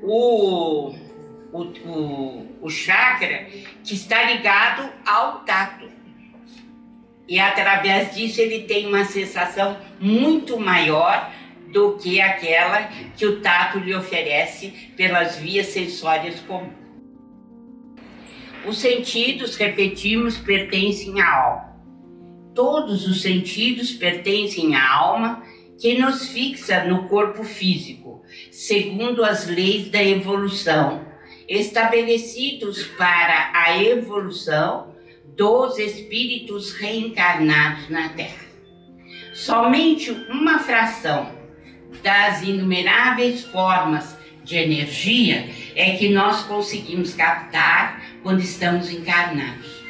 o, 0.04 0.94
o, 1.52 1.62
o, 1.64 2.58
o 2.62 2.70
chakra 2.70 3.48
que 3.84 3.96
está 3.96 4.24
ligado 4.26 4.88
ao 5.08 5.40
tato. 5.40 5.90
E 7.28 7.40
através 7.40 8.14
disso 8.14 8.40
ele 8.42 8.66
tem 8.66 8.86
uma 8.86 9.06
sensação 9.06 9.76
muito 10.00 10.60
maior 10.60 11.34
do 11.76 11.98
que 11.98 12.22
aquela 12.22 12.84
que 13.18 13.26
o 13.26 13.42
tato 13.42 13.80
lhe 13.80 13.94
oferece 13.94 14.70
pelas 14.96 15.36
vias 15.36 15.68
sensórias 15.68 16.40
comuns. 16.40 16.74
Os 18.66 18.78
sentidos, 18.78 19.58
repetimos, 19.58 20.38
pertencem 20.38 21.20
à 21.20 21.30
alma. 21.30 21.76
Todos 22.56 23.06
os 23.06 23.22
sentidos 23.22 23.92
pertencem 23.92 24.74
à 24.74 24.90
alma 24.90 25.44
que 25.78 26.00
nos 26.00 26.30
fixa 26.30 26.86
no 26.86 27.10
corpo 27.10 27.44
físico, 27.44 28.24
segundo 28.50 29.26
as 29.26 29.46
leis 29.46 29.90
da 29.90 30.02
evolução, 30.02 31.06
estabelecidos 31.46 32.84
para 32.98 33.52
a 33.54 33.78
evolução 33.84 34.96
dos 35.36 35.78
espíritos 35.78 36.72
reencarnados 36.72 37.90
na 37.90 38.08
Terra. 38.08 38.46
Somente 39.34 40.10
uma 40.30 40.60
fração 40.60 41.35
das 42.02 42.42
inumeráveis 42.42 43.44
formas 43.44 44.16
de 44.44 44.56
energia 44.56 45.50
é 45.76 45.96
que 45.98 46.10
nós 46.10 46.44
conseguimos 46.44 47.14
captar 47.14 48.02
quando 48.22 48.42
estamos 48.42 48.90
encarnados. 48.90 49.84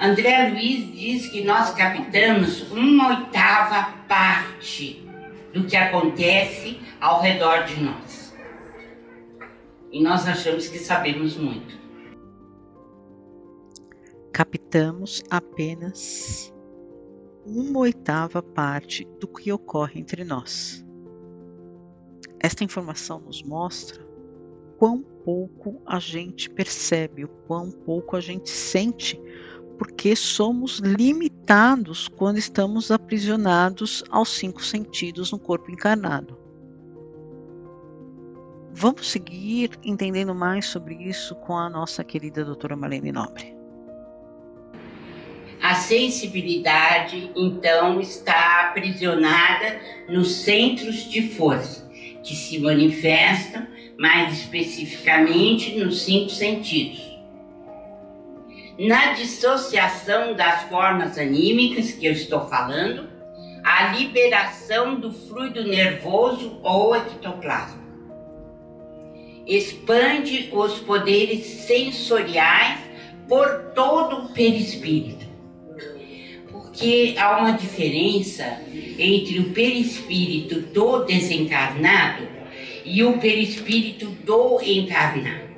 André 0.00 0.48
Luiz 0.48 0.92
diz 0.92 1.26
que 1.28 1.44
nós 1.44 1.70
captamos 1.74 2.62
uma 2.72 3.20
oitava 3.20 3.92
parte 4.08 5.04
do 5.52 5.64
que 5.64 5.76
acontece 5.76 6.80
ao 7.00 7.20
redor 7.20 7.64
de 7.64 7.80
nós. 7.80 8.34
E 9.92 10.02
nós 10.02 10.26
achamos 10.26 10.66
que 10.68 10.78
sabemos 10.78 11.36
muito. 11.36 11.78
Captamos 14.32 15.22
apenas 15.30 16.51
uma 17.44 17.80
oitava 17.80 18.42
parte 18.42 19.06
do 19.18 19.26
que 19.26 19.52
ocorre 19.52 20.00
entre 20.00 20.24
nós. 20.24 20.84
Esta 22.40 22.64
informação 22.64 23.20
nos 23.20 23.42
mostra 23.42 24.04
quão 24.78 25.02
pouco 25.24 25.80
a 25.86 25.98
gente 25.98 26.50
percebe, 26.50 27.24
o 27.24 27.28
quão 27.46 27.70
pouco 27.70 28.16
a 28.16 28.20
gente 28.20 28.50
sente, 28.50 29.20
porque 29.78 30.16
somos 30.16 30.78
limitados 30.78 32.08
quando 32.08 32.38
estamos 32.38 32.90
aprisionados 32.90 34.02
aos 34.10 34.28
cinco 34.28 34.62
sentidos 34.62 35.30
no 35.30 35.38
corpo 35.38 35.70
encarnado. 35.70 36.36
Vamos 38.74 39.10
seguir 39.10 39.78
entendendo 39.84 40.34
mais 40.34 40.66
sobre 40.66 40.94
isso 40.94 41.34
com 41.36 41.56
a 41.56 41.68
nossa 41.68 42.02
querida 42.02 42.44
doutora 42.44 42.74
Marlene 42.74 43.12
Nobre. 43.12 43.61
A 45.62 45.76
sensibilidade, 45.76 47.30
então, 47.36 48.00
está 48.00 48.62
aprisionada 48.68 49.80
nos 50.08 50.42
centros 50.42 51.08
de 51.08 51.28
força 51.28 51.88
que 52.24 52.34
se 52.34 52.58
manifestam 52.58 53.68
mais 53.96 54.40
especificamente 54.40 55.78
nos 55.78 56.02
cinco 56.02 56.30
sentidos. 56.30 57.00
Na 58.76 59.12
dissociação 59.12 60.34
das 60.34 60.62
formas 60.64 61.16
anímicas 61.16 61.92
que 61.92 62.06
eu 62.06 62.12
estou 62.12 62.48
falando, 62.48 63.08
a 63.62 63.92
liberação 63.92 64.98
do 64.98 65.12
fluido 65.12 65.62
nervoso 65.62 66.58
ou 66.64 66.96
ectoplasma. 66.96 67.80
Expande 69.46 70.50
os 70.52 70.80
poderes 70.80 71.46
sensoriais 71.46 72.80
por 73.28 73.72
todo 73.74 74.24
o 74.24 74.28
perispírito. 74.32 75.21
Porque 76.72 77.14
há 77.18 77.38
uma 77.38 77.52
diferença 77.52 78.62
entre 78.98 79.40
o 79.40 79.50
perispírito 79.50 80.58
do 80.58 81.04
desencarnado 81.04 82.26
e 82.82 83.04
o 83.04 83.18
perispírito 83.18 84.06
do 84.06 84.58
encarnado. 84.62 85.50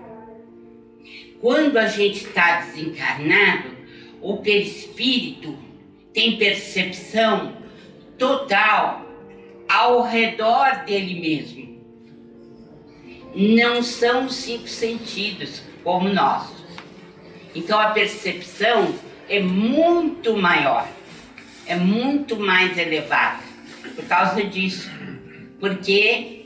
Quando 1.40 1.77
a 1.77 1.87
gente 1.87 2.24
está 2.24 2.62
desencarnado, 2.62 3.77
o 4.20 4.38
perispírito 4.38 5.57
tem 6.12 6.37
percepção 6.37 7.59
total 8.18 9.07
ao 9.68 10.03
redor 10.03 10.85
dele 10.85 11.20
mesmo. 11.20 11.81
Não 13.37 13.85
são 13.85 14.27
os 14.27 14.35
cinco 14.35 14.66
sentidos 14.66 15.62
como 15.85 16.09
nós. 16.09 16.48
Então 17.55 17.79
a 17.79 17.90
percepção 17.90 18.92
é 19.29 19.38
muito 19.38 20.37
maior 20.37 20.88
é 21.66 21.77
muito 21.77 22.37
mais 22.37 22.77
elevada 22.77 23.42
por 23.94 24.05
causa 24.07 24.42
disso. 24.44 24.90
Porque 25.61 26.44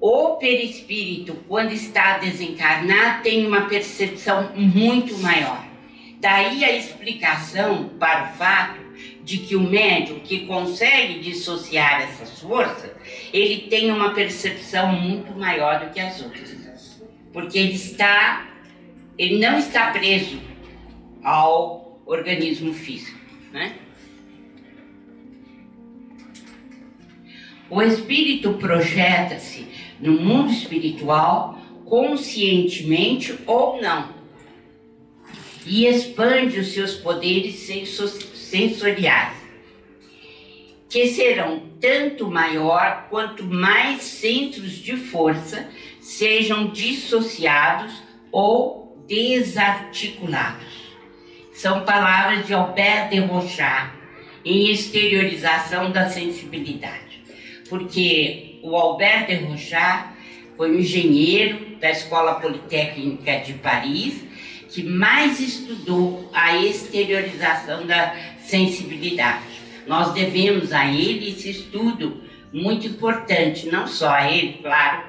o 0.00 0.36
perispírito, 0.36 1.34
quando 1.48 1.72
está 1.72 2.18
desencarnado, 2.18 3.22
tem 3.22 3.46
uma 3.46 3.62
percepção 3.62 4.50
muito 4.54 5.16
maior. 5.18 5.64
Daí 6.20 6.64
a 6.64 6.76
explicação 6.76 7.90
para 7.98 8.30
o 8.30 8.36
fato 8.36 8.88
de 9.22 9.38
que 9.38 9.54
o 9.54 9.60
médium 9.60 10.20
que 10.20 10.46
consegue 10.46 11.18
dissociar 11.20 12.02
essas 12.02 12.40
forças, 12.40 12.90
ele 13.32 13.68
tem 13.68 13.90
uma 13.90 14.14
percepção 14.14 14.92
muito 14.92 15.32
maior 15.38 15.84
do 15.84 15.92
que 15.92 16.00
as 16.00 16.20
outras. 16.22 16.56
Porque 17.32 17.58
ele 17.58 17.74
está, 17.74 18.48
ele 19.18 19.38
não 19.38 19.58
está 19.58 19.90
preso 19.90 20.40
ao 21.22 22.00
organismo 22.06 22.72
físico, 22.72 23.18
né? 23.52 23.74
O 27.70 27.82
espírito 27.82 28.54
projeta-se 28.54 29.66
no 30.00 30.12
mundo 30.12 30.50
espiritual 30.50 31.58
conscientemente 31.84 33.38
ou 33.46 33.80
não 33.80 34.16
e 35.66 35.86
expande 35.86 36.58
os 36.60 36.72
seus 36.72 36.94
poderes 36.94 37.56
sensoriais, 38.34 39.36
que 40.88 41.08
serão 41.08 41.62
tanto 41.78 42.30
maior 42.30 43.06
quanto 43.10 43.44
mais 43.44 44.02
centros 44.02 44.72
de 44.72 44.96
força 44.96 45.68
sejam 46.00 46.68
dissociados 46.68 47.92
ou 48.32 48.96
desarticulados. 49.06 50.88
São 51.52 51.84
palavras 51.84 52.46
de 52.46 52.54
Albert 52.54 53.10
de 53.10 53.18
Rochard 53.18 53.92
em 54.42 54.70
exteriorização 54.70 55.90
da 55.90 56.08
sensibilidade 56.08 57.07
porque 57.68 58.58
o 58.62 58.76
Albert 58.76 59.26
de 59.26 59.34
Rochard 59.44 60.16
foi 60.56 60.70
um 60.70 60.78
engenheiro 60.78 61.76
da 61.80 61.90
Escola 61.90 62.34
Politécnica 62.34 63.38
de 63.40 63.54
Paris 63.54 64.24
que 64.68 64.82
mais 64.82 65.40
estudou 65.40 66.30
a 66.32 66.56
exteriorização 66.56 67.86
da 67.86 68.14
sensibilidade. 68.44 69.44
Nós 69.86 70.12
devemos 70.12 70.72
a 70.72 70.86
ele 70.86 71.30
esse 71.30 71.50
estudo 71.50 72.22
muito 72.52 72.86
importante, 72.86 73.68
não 73.68 73.86
só 73.86 74.10
a 74.10 74.30
ele, 74.30 74.58
claro, 74.62 75.04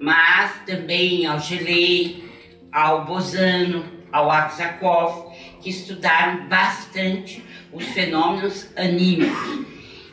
mas 0.00 0.64
também 0.66 1.26
ao 1.26 1.38
Gelei, 1.38 2.24
ao 2.72 3.04
Bosano, 3.04 3.84
ao 4.10 4.30
Aksakov, 4.30 5.32
que 5.60 5.70
estudaram 5.70 6.48
bastante 6.48 7.42
os 7.72 7.84
fenômenos 7.84 8.68
anímicos. 8.76 9.66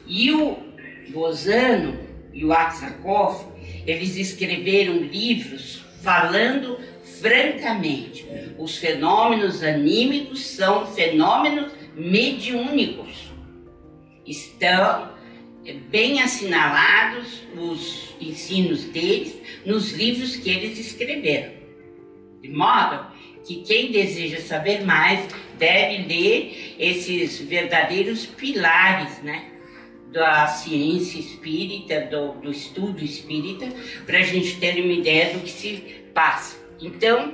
E 0.05 0.31
o 0.31 0.57
Bozano 1.09 1.97
e 2.33 2.45
o 2.45 2.53
Aksakov, 2.53 3.45
eles 3.85 4.15
escreveram 4.15 4.97
livros 4.97 5.83
falando 6.01 6.79
francamente. 7.19 8.25
Os 8.57 8.77
fenômenos 8.77 9.63
anímicos 9.63 10.45
são 10.45 10.85
fenômenos 10.87 11.71
mediúnicos. 11.95 13.29
Estão 14.25 15.09
bem 15.89 16.21
assinalados 16.21 17.43
os 17.55 18.15
ensinos 18.21 18.85
deles 18.85 19.35
nos 19.65 19.91
livros 19.91 20.35
que 20.35 20.49
eles 20.49 20.79
escreveram. 20.79 21.51
De 22.41 22.49
modo 22.49 23.07
que 23.45 23.57
quem 23.63 23.91
deseja 23.91 24.39
saber 24.39 24.85
mais 24.85 25.27
deve 25.57 26.03
ler 26.07 26.75
esses 26.79 27.39
verdadeiros 27.39 28.25
pilares, 28.25 29.21
né? 29.21 29.58
Da 30.11 30.47
ciência 30.47 31.19
espírita, 31.19 32.01
do, 32.01 32.33
do 32.41 32.51
estudo 32.51 33.03
espírita, 33.03 33.67
para 34.05 34.19
a 34.19 34.23
gente 34.23 34.59
ter 34.59 34.81
uma 34.83 34.93
ideia 34.93 35.33
do 35.33 35.41
que 35.41 35.51
se 35.51 35.83
passa. 36.13 36.57
Então, 36.81 37.33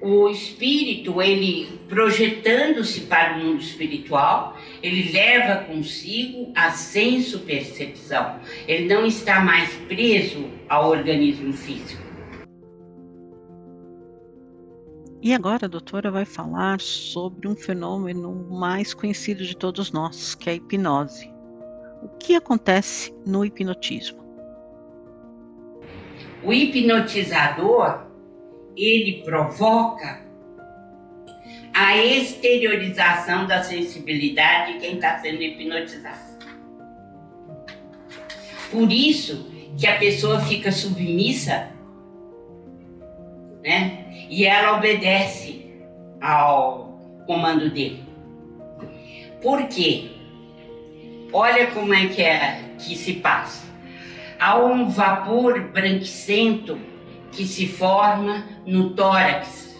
o 0.00 0.28
espírito, 0.28 1.20
ele 1.22 1.80
projetando-se 1.88 3.02
para 3.02 3.36
o 3.36 3.44
mundo 3.44 3.60
espiritual, 3.60 4.56
ele 4.82 5.10
leva 5.10 5.64
consigo 5.64 6.52
a 6.54 6.70
senso-percepção. 6.70 8.38
Ele 8.68 8.86
não 8.86 9.06
está 9.06 9.40
mais 9.40 9.72
preso 9.88 10.48
ao 10.68 10.90
organismo 10.90 11.52
físico. 11.52 12.04
E 15.22 15.32
agora 15.32 15.64
a 15.64 15.68
doutora 15.68 16.10
vai 16.10 16.24
falar 16.24 16.80
sobre 16.80 17.48
um 17.48 17.56
fenômeno 17.56 18.46
mais 18.50 18.94
conhecido 18.94 19.44
de 19.44 19.56
todos 19.56 19.90
nós, 19.90 20.34
que 20.34 20.50
é 20.50 20.52
a 20.52 20.56
hipnose. 20.56 21.35
O 22.06 22.08
que 22.08 22.36
acontece 22.36 23.12
no 23.26 23.44
hipnotismo? 23.44 24.24
O 26.40 26.52
hipnotizador, 26.52 28.06
ele 28.76 29.24
provoca 29.24 30.20
a 31.74 31.96
exteriorização 31.96 33.48
da 33.48 33.64
sensibilidade 33.64 34.74
de 34.74 34.78
quem 34.78 34.94
está 34.94 35.18
sendo 35.18 35.42
hipnotizado. 35.42 36.38
Por 38.70 38.92
isso 38.92 39.50
que 39.76 39.88
a 39.88 39.98
pessoa 39.98 40.38
fica 40.42 40.70
submissa, 40.70 41.70
né? 43.64 44.28
E 44.30 44.46
ela 44.46 44.78
obedece 44.78 45.72
ao 46.20 47.00
comando 47.26 47.68
dele. 47.68 48.04
Por 49.42 49.66
quê? 49.66 50.15
Olha 51.32 51.66
como 51.68 51.92
é 51.92 52.06
que 52.06 52.22
é 52.22 52.74
que 52.78 52.96
se 52.96 53.14
passa. 53.14 53.66
Há 54.38 54.58
um 54.58 54.88
vapor 54.88 55.60
branquicento 55.60 56.78
que 57.32 57.46
se 57.46 57.66
forma 57.66 58.46
no 58.66 58.90
tórax. 58.90 59.74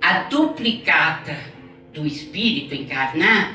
A 0.00 0.24
duplicata 0.24 1.36
do 1.92 2.06
espírito 2.06 2.74
encarnado, 2.74 3.54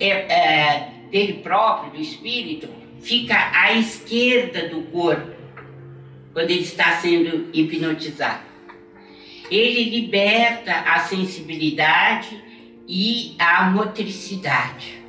é, 0.00 0.08
é, 0.08 0.92
dele 1.10 1.34
próprio, 1.34 1.92
do 1.92 2.00
espírito, 2.00 2.68
fica 3.00 3.50
à 3.54 3.72
esquerda 3.74 4.68
do 4.68 4.82
corpo, 4.82 5.30
quando 6.32 6.50
ele 6.50 6.62
está 6.62 6.96
sendo 6.96 7.50
hipnotizado. 7.52 8.50
Ele 9.50 9.84
liberta 9.90 10.72
a 10.72 11.00
sensibilidade 11.00 12.40
e 12.88 13.34
a 13.38 13.64
motricidade. 13.64 14.99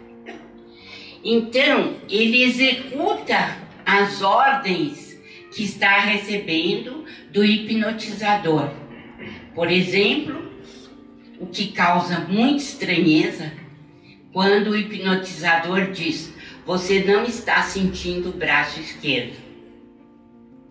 Então, 1.24 1.98
ele 2.10 2.44
executa 2.44 3.58
as 3.86 4.22
ordens 4.22 5.20
que 5.54 5.64
está 5.64 6.00
recebendo 6.00 7.06
do 7.32 7.44
hipnotizador. 7.44 8.72
Por 9.54 9.70
exemplo, 9.70 10.52
o 11.40 11.46
que 11.48 11.72
causa 11.72 12.22
muita 12.22 12.64
estranheza 12.64 13.54
quando 14.32 14.72
o 14.72 14.78
hipnotizador 14.78 15.92
diz: 15.92 16.34
Você 16.66 17.04
não 17.04 17.24
está 17.24 17.62
sentindo 17.64 18.30
o 18.30 18.34
braço 18.34 18.80
esquerdo. 18.80 19.36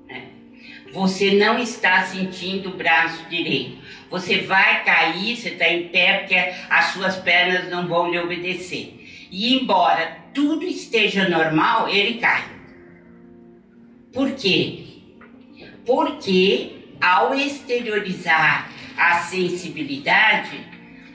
Né? 0.09 0.29
Você 0.93 1.35
não 1.35 1.59
está 1.59 2.03
sentindo 2.05 2.71
o 2.71 2.77
braço 2.77 3.29
direito. 3.29 3.79
Você 4.11 4.39
vai 4.39 4.83
cair, 4.83 5.37
você 5.37 5.51
está 5.51 5.69
em 5.69 5.89
pé 5.89 6.19
porque 6.19 6.35
as 6.69 6.87
suas 6.87 7.17
pernas 7.17 7.71
não 7.71 7.87
vão 7.87 8.11
lhe 8.11 8.19
obedecer. 8.19 8.97
E 9.31 9.55
embora 9.55 10.20
tudo 10.35 10.65
esteja 10.65 11.29
normal, 11.29 11.89
ele 11.89 12.19
cai. 12.19 12.45
Por 14.13 14.33
quê? 14.33 14.87
Porque 15.87 16.73
ao 17.01 17.33
exteriorizar 17.35 18.69
a 18.97 19.21
sensibilidade, 19.21 20.59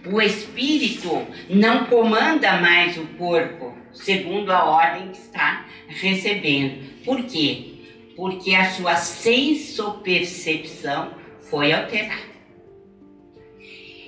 o 0.06 0.22
espírito 0.22 1.28
não 1.50 1.86
comanda 1.86 2.60
mais 2.60 2.96
o 2.98 3.06
corpo, 3.18 3.76
segundo 3.94 4.52
a 4.52 4.64
ordem 4.64 5.10
que 5.10 5.18
está 5.18 5.66
recebendo. 5.88 7.04
Por 7.04 7.24
quê? 7.24 7.74
Porque 8.16 8.54
a 8.56 8.70
sua 8.70 8.96
sensopercepção 8.96 11.14
foi 11.50 11.74
alterada. 11.74 12.35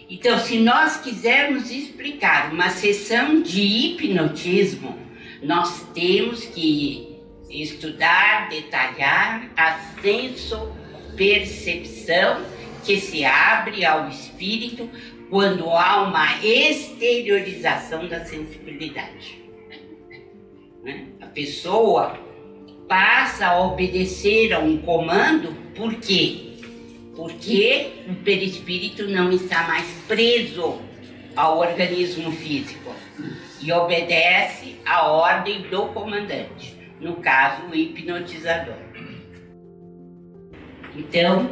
Então, 0.10 0.40
se 0.40 0.58
nós 0.60 0.96
quisermos 0.98 1.70
explicar 1.70 2.54
uma 2.54 2.70
sessão 2.70 3.42
de 3.42 3.62
hipnotismo, 3.62 4.98
nós 5.44 5.86
temos 5.94 6.46
que 6.46 7.18
estudar, 7.50 8.48
detalhar 8.50 9.52
a 9.56 9.78
senso-percepção 10.02 12.46
que 12.86 13.02
se 13.02 13.26
abre 13.26 13.84
ao 13.86 14.08
espírito 14.08 14.90
quando 15.30 15.70
há 15.70 16.04
uma 16.04 16.42
exteriorização 16.42 18.08
da 18.08 18.24
sensibilidade. 18.24 19.44
Né? 20.84 21.08
A 21.20 21.26
pessoa 21.26 22.18
passa 22.88 23.48
a 23.48 23.62
obedecer 23.62 24.54
a 24.54 24.60
um 24.60 24.78
comando, 24.78 25.54
por 25.76 25.96
quê? 25.96 26.47
Porque 27.18 28.04
o 28.08 28.16
perispírito 28.18 29.08
não 29.08 29.32
está 29.32 29.64
mais 29.64 29.88
preso 30.08 30.80
ao 31.36 31.58
organismo 31.58 32.32
físico 32.32 32.94
e 33.60 33.72
obedece 33.72 34.76
à 34.86 35.08
ordem 35.08 35.64
do 35.64 35.88
comandante, 35.88 36.78
no 37.02 37.16
caso, 37.16 37.64
o 37.72 37.76
hipnotizador. 37.76 38.76
Então, 40.96 41.50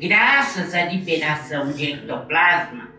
graças 0.00 0.74
à 0.74 0.82
liberação 0.86 1.70
de 1.70 1.92
ectoplasma, 1.92 2.92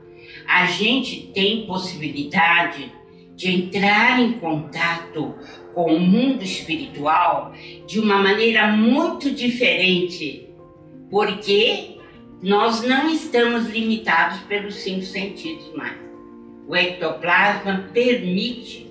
a 0.47 0.65
gente 0.67 1.34
tem 1.34 1.65
possibilidade 1.67 2.93
de 3.36 3.51
entrar 3.51 4.21
em 4.21 4.34
contato 4.39 5.36
com 5.73 5.93
o 5.93 5.99
mundo 5.99 6.43
espiritual 6.43 7.54
de 7.86 7.99
uma 7.99 8.23
maneira 8.23 8.67
muito 8.67 9.32
diferente, 9.32 10.49
porque 11.10 11.94
nós 12.45 12.84
não 12.84 13.10
estamos 13.10 13.71
limitados 13.71 14.41
pelos 14.41 14.75
cinco 14.75 15.03
sentidos 15.03 15.73
mais. 15.73 15.97
O 16.67 16.75
ectoplasma 16.75 17.89
permite 17.91 18.86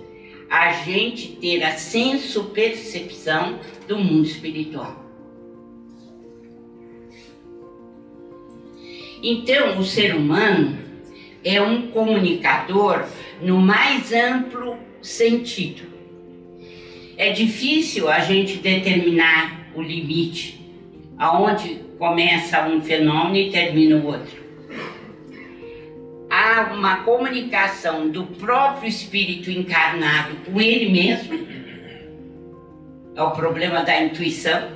a 0.50 0.72
gente 0.72 1.36
ter 1.36 1.62
a 1.62 1.70
senso-percepção 1.76 3.60
do 3.86 3.96
mundo 3.96 4.26
espiritual. 4.26 5.04
Então, 9.22 9.78
o 9.78 9.84
ser 9.84 10.16
humano 10.16 10.76
é 11.44 11.62
um 11.62 11.92
comunicador 11.92 13.06
no 13.40 13.60
mais 13.60 14.12
amplo 14.12 14.76
sentido. 15.00 15.84
É 17.16 17.30
difícil 17.30 18.08
a 18.08 18.18
gente 18.18 18.56
determinar 18.56 19.70
o 19.76 19.80
limite, 19.80 20.60
aonde 21.16 21.83
começa 21.98 22.66
um 22.66 22.80
fenômeno 22.80 23.36
e 23.36 23.50
termina 23.50 23.96
o 23.96 24.06
outro. 24.06 24.44
Há 26.30 26.72
uma 26.74 27.04
comunicação 27.04 28.08
do 28.08 28.24
próprio 28.24 28.88
espírito 28.88 29.50
encarnado 29.50 30.34
com 30.44 30.60
ele 30.60 30.90
mesmo. 30.90 31.46
É 33.14 33.22
o 33.22 33.30
problema 33.30 33.84
da 33.84 34.02
intuição, 34.02 34.68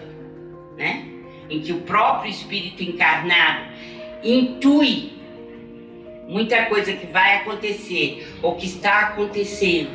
né? 0.76 1.04
Em 1.50 1.60
que 1.60 1.72
o 1.72 1.80
próprio 1.80 2.30
espírito 2.30 2.82
encarnado 2.82 3.66
intui 4.22 5.12
muita 6.28 6.66
coisa 6.66 6.92
que 6.92 7.06
vai 7.06 7.36
acontecer 7.36 8.28
ou 8.42 8.54
que 8.54 8.66
está 8.66 9.00
acontecendo 9.00 9.90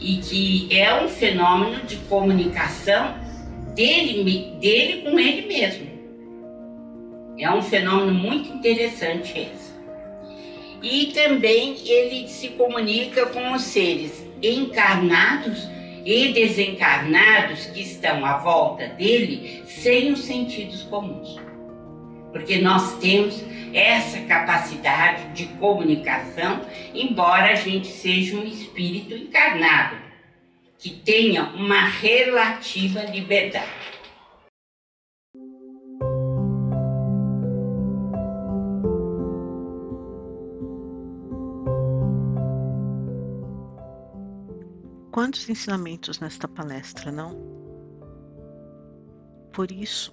e 0.00 0.16
que 0.16 0.68
é 0.76 0.94
um 0.94 1.08
fenômeno 1.08 1.84
de 1.84 1.96
comunicação 1.96 3.14
dele, 3.74 4.56
dele 4.58 5.02
com 5.02 5.18
ele 5.18 5.46
mesmo. 5.46 5.89
É 7.40 7.50
um 7.50 7.62
fenômeno 7.62 8.12
muito 8.12 8.52
interessante 8.52 9.32
esse. 9.38 9.70
E 10.82 11.06
também 11.14 11.76
ele 11.86 12.28
se 12.28 12.48
comunica 12.50 13.26
com 13.26 13.52
os 13.52 13.62
seres 13.62 14.26
encarnados 14.42 15.66
e 16.04 16.32
desencarnados 16.32 17.64
que 17.66 17.80
estão 17.80 18.26
à 18.26 18.36
volta 18.38 18.88
dele 18.88 19.62
sem 19.66 20.12
os 20.12 20.20
sentidos 20.20 20.82
comuns. 20.82 21.38
Porque 22.30 22.58
nós 22.58 22.98
temos 22.98 23.42
essa 23.72 24.20
capacidade 24.20 25.32
de 25.32 25.46
comunicação, 25.54 26.60
embora 26.94 27.52
a 27.52 27.54
gente 27.54 27.86
seja 27.86 28.36
um 28.36 28.44
espírito 28.44 29.14
encarnado, 29.14 29.96
que 30.78 30.90
tenha 30.90 31.44
uma 31.54 31.80
relativa 31.80 33.02
liberdade. 33.04 33.89
Quantos 45.20 45.44
ensinamentos 45.50 46.18
nesta 46.18 46.48
palestra, 46.48 47.12
não? 47.12 47.36
Por 49.52 49.70
isso, 49.70 50.12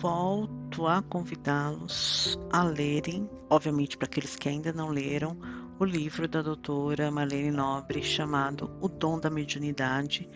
volto 0.00 0.88
a 0.88 1.00
convidá-los 1.02 2.36
a 2.50 2.64
lerem, 2.64 3.30
obviamente 3.48 3.96
para 3.96 4.06
aqueles 4.06 4.34
que 4.34 4.48
ainda 4.48 4.72
não 4.72 4.88
leram, 4.88 5.38
o 5.78 5.84
livro 5.84 6.26
da 6.26 6.42
doutora 6.42 7.12
Marlene 7.12 7.52
Nobre 7.52 8.02
chamado 8.02 8.76
O 8.80 8.88
Dom 8.88 9.20
da 9.20 9.30
Mediunidade, 9.30 10.28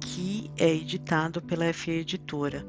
que 0.00 0.50
é 0.56 0.74
editado 0.74 1.42
pela 1.42 1.70
FE 1.70 1.98
Editora. 1.98 2.66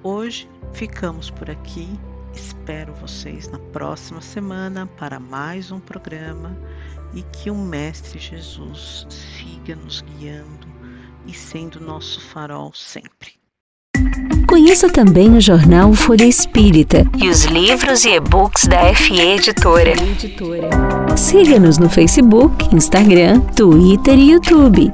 Hoje 0.07 0.47
ficamos 0.71 1.31
por 1.31 1.49
aqui. 1.49 1.89
Espero 2.31 2.93
vocês 2.93 3.49
na 3.49 3.57
próxima 3.57 4.21
semana 4.21 4.85
para 4.99 5.19
mais 5.19 5.71
um 5.71 5.79
programa 5.79 6.55
e 7.15 7.23
que 7.23 7.49
o 7.49 7.55
Mestre 7.55 8.19
Jesus 8.19 9.07
siga 9.09 9.75
nos 9.75 10.01
guiando 10.01 10.67
e 11.25 11.33
sendo 11.33 11.79
nosso 11.79 12.21
farol 12.21 12.71
sempre. 12.75 13.31
Conheça 14.47 14.87
também 14.91 15.35
o 15.35 15.41
jornal 15.41 15.91
Folha 15.95 16.25
Espírita 16.25 17.03
e 17.17 17.27
os 17.27 17.45
livros 17.45 18.05
e 18.05 18.09
e-books 18.09 18.67
da 18.67 18.93
FE 18.93 19.19
Editora. 19.19 19.93
Siga-nos 21.17 21.79
no 21.79 21.89
Facebook, 21.89 22.75
Instagram, 22.75 23.39
Twitter 23.55 24.19
e 24.19 24.33
YouTube. 24.33 24.91